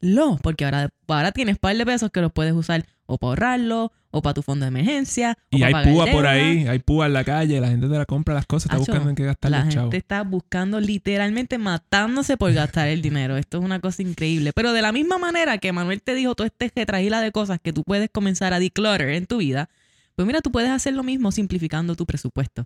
[0.00, 0.38] hazlo.
[0.42, 4.22] Porque ahora, ahora tienes par de pesos que los puedes usar o para ahorrarlo, o
[4.22, 7.24] para tu fondo de emergencia, Y hay pagar púa por ahí, hay púa en la
[7.24, 9.74] calle, la gente te la compra las cosas, está buscando en qué gastar La los
[9.74, 13.36] gente está buscando literalmente matándose por gastar el dinero.
[13.36, 14.52] Esto es una cosa increíble.
[14.54, 17.72] Pero de la misma manera que Manuel te dijo todo este retragila de cosas que
[17.72, 19.68] tú puedes comenzar a declutter en tu vida,
[20.14, 22.64] pues mira, tú puedes hacer lo mismo simplificando tu presupuesto.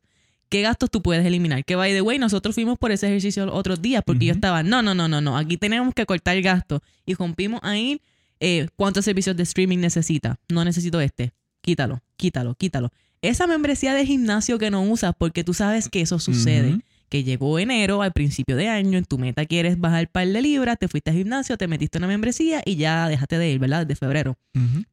[0.52, 1.64] ¿Qué gastos tú puedes eliminar?
[1.64, 4.62] Que by the way, nosotros fuimos por ese ejercicio los otros días porque yo estaba,
[4.62, 6.82] no, no, no, no, no, aquí tenemos que cortar gastos.
[7.06, 8.02] Y rompimos ahí
[8.38, 10.38] eh, cuántos servicios de streaming necesita.
[10.50, 11.32] No necesito este.
[11.62, 12.90] Quítalo, quítalo, quítalo.
[13.22, 17.58] Esa membresía de gimnasio que no usas porque tú sabes que eso sucede que llegó
[17.58, 21.12] enero al principio de año, en tu meta quieres bajar par de libras, te fuiste
[21.12, 23.86] al gimnasio, te metiste una membresía y ya dejaste de ir, ¿verdad?
[23.86, 24.36] De febrero.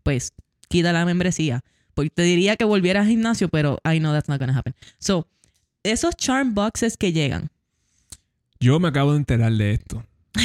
[0.03, 0.31] Pues
[0.69, 1.65] quita la membresía.
[1.93, 4.73] Porque te diría que volvieras al gimnasio, pero I know that's not gonna happen.
[4.99, 5.27] So,
[5.83, 7.49] esos charm boxes que llegan,
[8.59, 10.03] Yo me acabo de enterar de esto.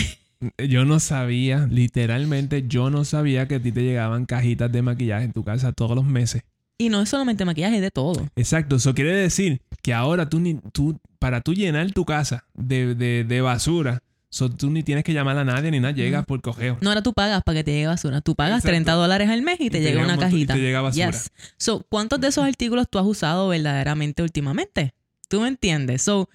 [0.68, 5.24] Yo no sabía, literalmente, yo no sabía que a ti te llegaban cajitas de maquillaje
[5.24, 6.42] en tu casa todos los meses.
[6.76, 8.28] y no es solamente maquillaje, es de todo.
[8.36, 12.94] Exacto, eso quiere decir que ahora tú, ni, tú para tú llenar tu casa de,
[12.94, 16.42] de, de basura, so, tú ni tienes que llamar a nadie ni nada, llegas por
[16.42, 16.76] cogeo.
[16.82, 18.20] No, ahora tú pagas para que te llegue basura.
[18.20, 18.70] Tú pagas Exacto.
[18.72, 20.54] 30 dólares al mes y te, te llega llega una un montón- y cajita.
[20.54, 21.10] te llega basura.
[21.10, 21.30] Yes.
[21.56, 24.92] So, ¿cuántos de esos artículos tú has usado verdaderamente últimamente?
[25.28, 26.02] ¿Tú me entiendes?
[26.02, 26.28] So,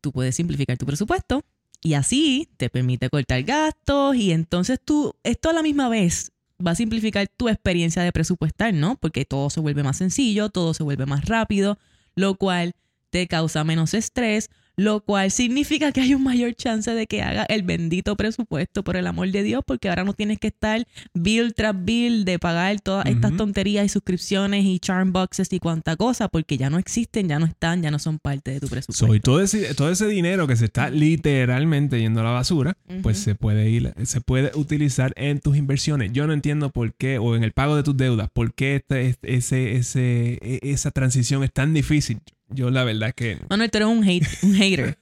[0.00, 1.44] tú puedes simplificar tu presupuesto
[1.82, 6.32] y así te permite cortar gastos y entonces tú, esto a la misma vez
[6.64, 8.96] va a simplificar tu experiencia de presupuestar, ¿no?
[8.96, 11.78] Porque todo se vuelve más sencillo, todo se vuelve más rápido,
[12.14, 12.72] lo cual
[13.10, 14.50] te causa menos estrés,
[14.82, 18.96] lo cual significa que hay un mayor chance de que haga el bendito presupuesto, por
[18.96, 22.80] el amor de Dios, porque ahora no tienes que estar bill tras bill de pagar
[22.80, 27.28] todas estas tonterías y suscripciones y charm boxes y cuanta cosa, porque ya no existen,
[27.28, 29.06] ya no están, ya no son parte de tu presupuesto.
[29.06, 32.76] So, y todo ese, todo ese dinero que se está literalmente yendo a la basura,
[33.02, 36.12] pues se puede ir, se puede utilizar en tus inversiones.
[36.12, 39.16] Yo no entiendo por qué, o en el pago de tus deudas, por qué este-
[39.22, 42.20] ese, ese, e- esa transición es tan difícil.
[42.52, 44.98] Yo la verdad que Manuel, tú eres un, hate, un hater.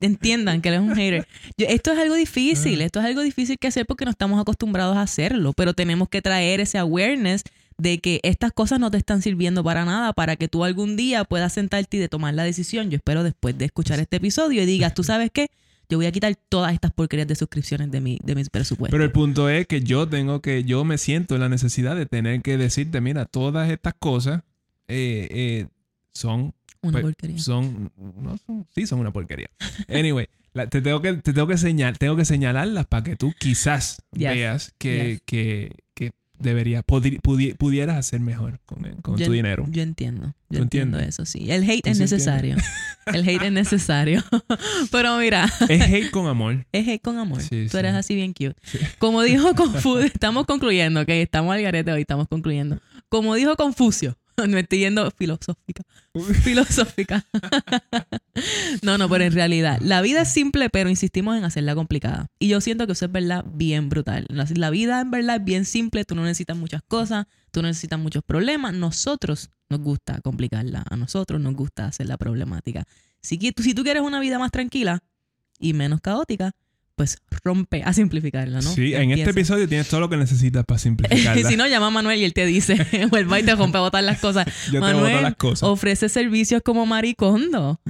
[0.00, 1.26] Entiendan que eres un hater.
[1.56, 4.96] Yo- esto es algo difícil, esto es algo difícil que hacer porque no estamos acostumbrados
[4.96, 7.42] a hacerlo, pero tenemos que traer ese awareness
[7.78, 11.24] de que estas cosas no te están sirviendo para nada, para que tú algún día
[11.24, 12.90] puedas sentarte y de tomar la decisión.
[12.90, 15.48] Yo espero después de escuchar este episodio y digas, ¿tú sabes qué?
[15.88, 18.90] Yo voy a quitar todas estas porquerías de suscripciones de mi, de mis presupuestos.
[18.90, 22.06] Pero el punto es que yo tengo que, yo me siento en la necesidad de
[22.06, 24.42] tener que decirte, mira, todas estas cosas
[24.88, 25.66] eh, eh,
[26.12, 26.54] son,
[26.88, 27.38] Una pues, porquería.
[27.38, 29.50] son, no son, sí son una porquería.
[29.88, 33.32] Anyway, la- te tengo que, te tengo que señal, tengo que señalarlas para que tú
[33.38, 34.30] quizás Yes.
[34.30, 35.20] veas que, Yes.
[35.26, 39.66] que, que debería, podri- pudi- pudieras hacer mejor con, con Yo tu dinero.
[39.70, 40.34] Yo entiendo.
[40.50, 41.50] Yo ¿Tú entiendo eso, sí.
[41.50, 42.56] El hate ¿Tú es sí necesario.
[43.06, 44.22] El hate es necesario.
[44.92, 46.66] Pero mira, Es hate con amor.
[46.72, 47.40] es hate con amor.
[47.40, 47.98] Sí, Tú eres sí.
[47.98, 48.54] así bien cute.
[48.98, 52.80] Como dijo Confucio, estamos concluyendo, ok, estamos al garete hoy, estamos concluyendo.
[53.08, 54.16] Como dijo Confucio,
[54.48, 55.82] me estoy yendo filosófica.
[56.42, 57.24] Filosófica.
[58.82, 62.28] no, no, pero en realidad, la vida es simple, pero insistimos en hacerla complicada.
[62.38, 64.26] Y yo siento que eso es verdad bien brutal.
[64.28, 67.98] La, vida en verdad es bien simple, tú no necesitas muchas cosas, tú no necesitas
[67.98, 68.74] muchos problemas.
[68.74, 72.84] Nosotros nos gusta complicarla, a nosotros nos gusta hacerla problemática.
[73.20, 75.02] Si, si tú quieres una vida más tranquila
[75.58, 76.52] y menos caótica,
[76.96, 78.70] pues rompe a simplificarla, ¿no?
[78.72, 81.42] Sí, en este episodio tienes todo lo que necesitas para simplificarla.
[81.48, 82.74] si no, llama a Manuel y él te dice,
[83.12, 84.46] o va y te rompe a botar las cosas.
[84.66, 85.68] Yo te Manuel boto las cosas.
[85.68, 87.80] ofrece servicios como Maricondo.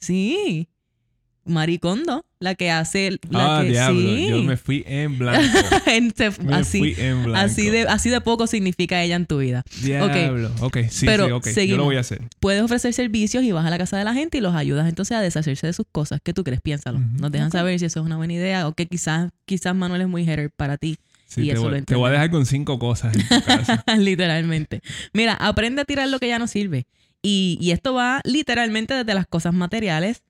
[0.00, 0.68] Sí.
[1.46, 4.00] Maricondo, la que hace la ah, que diablo.
[4.00, 4.26] sí.
[4.28, 5.58] Yo me fui en blanco.
[5.86, 7.38] En- se- Me así, fui en blanco.
[7.46, 9.62] así de así de poco significa ella en tu vida.
[9.82, 10.50] Diablo.
[10.60, 11.48] Ok, sí, Pero sí, ok.
[11.66, 12.20] Yo lo voy a hacer.
[12.40, 15.16] Puedes ofrecer servicios y vas a la casa de la gente y los ayudas entonces
[15.16, 16.20] a deshacerse de sus cosas.
[16.22, 16.60] ¿Qué tú crees?
[16.60, 16.98] Piénsalo.
[16.98, 17.06] Ujú.
[17.20, 20.08] Nos dejan saber si eso es una buena idea o que quizás quizás Manuel es
[20.08, 20.98] muy hater para ti.
[21.28, 23.44] Sí, Y te, eso voy, lo te voy a dejar con cinco cosas en tu
[23.44, 23.84] casa.
[23.98, 24.80] literalmente.
[25.12, 26.86] Mira, aprende a tirar lo que ya no sirve.
[27.22, 30.22] Y, y esto va literalmente desde las cosas materiales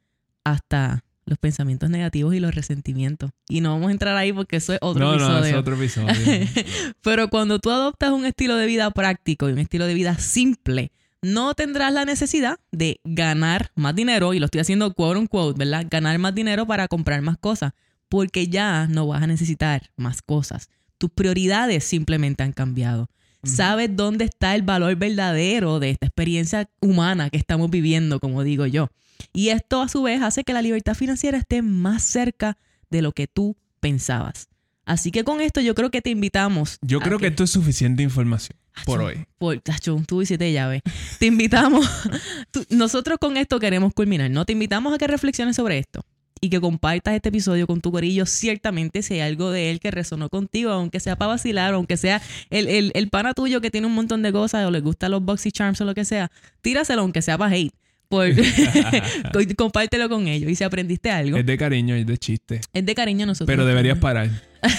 [0.44, 3.30] hasta los pensamientos negativos y los resentimientos.
[3.48, 5.40] Y no vamos a entrar ahí porque eso es otro no, episodio.
[5.40, 6.14] no, es otro episodio.
[7.02, 10.92] Pero cuando tú adoptas un estilo de vida práctico y un estilo de vida simple,
[11.22, 15.86] no tendrás la necesidad de ganar más dinero, y lo estoy haciendo quote unquote, ¿verdad?
[15.90, 17.72] Ganar más dinero para comprar más cosas,
[18.08, 20.70] porque ya no vas a necesitar más cosas.
[20.98, 23.10] Tus prioridades simplemente han cambiado.
[23.42, 28.66] Sabes dónde está el valor verdadero de esta experiencia humana que estamos viviendo, como digo
[28.66, 28.88] yo.
[29.32, 32.56] Y esto a su vez hace que la libertad financiera esté más cerca
[32.90, 34.48] de lo que tú pensabas.
[34.84, 36.78] Así que con esto yo creo que te invitamos.
[36.80, 39.26] Yo creo que esto es suficiente información por Acho, hoy.
[39.38, 40.82] Por, acho, tú hiciste llave.
[41.18, 41.88] Te invitamos.
[42.52, 44.44] tú- nosotros con esto queremos culminar, ¿no?
[44.44, 46.02] Te invitamos a que reflexiones sobre esto
[46.40, 48.26] y que compartas este episodio con tu corillo.
[48.26, 51.96] Ciertamente, si hay algo de él que resonó contigo, aunque sea para vacilar, o aunque
[51.96, 55.10] sea el, el, el pana tuyo que tiene un montón de cosas o le gustan
[55.10, 57.74] los boxy charms o lo que sea, tíraselo aunque sea para hate.
[58.08, 58.28] Por,
[59.56, 60.50] compártelo con ellos.
[60.50, 62.60] Y si aprendiste algo, Es de cariño, es de chiste.
[62.72, 63.46] es de cariño nosotros.
[63.46, 64.30] Pero deberías parar.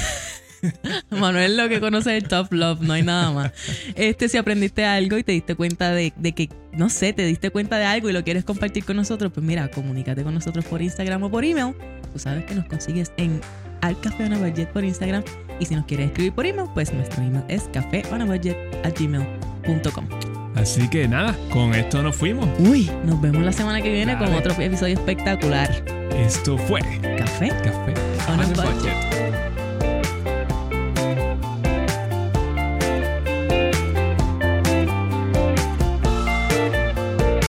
[1.12, 3.52] Manuel lo que conoce es el tough love, no hay nada más.
[3.96, 7.52] Este, si aprendiste algo y te diste cuenta de, de que, no sé, te diste
[7.52, 10.82] cuenta de algo y lo quieres compartir con nosotros, pues mira, comunícate con nosotros por
[10.82, 11.76] Instagram o por email.
[12.12, 13.40] Tú sabes que nos consigues en
[13.82, 15.24] al Café on a Budget por Instagram.
[15.60, 20.37] Y si nos quieres escribir por email, pues nuestro email es cafeonabudget.gmail.com.
[20.58, 22.50] Así que nada, con esto nos fuimos.
[22.60, 25.70] Uy, nos vemos la semana que viene con otro episodio espectacular.
[26.16, 26.82] Esto fue
[27.18, 27.94] Café Café
[28.28, 28.94] on a on a Budget.
[28.96, 29.57] Budget.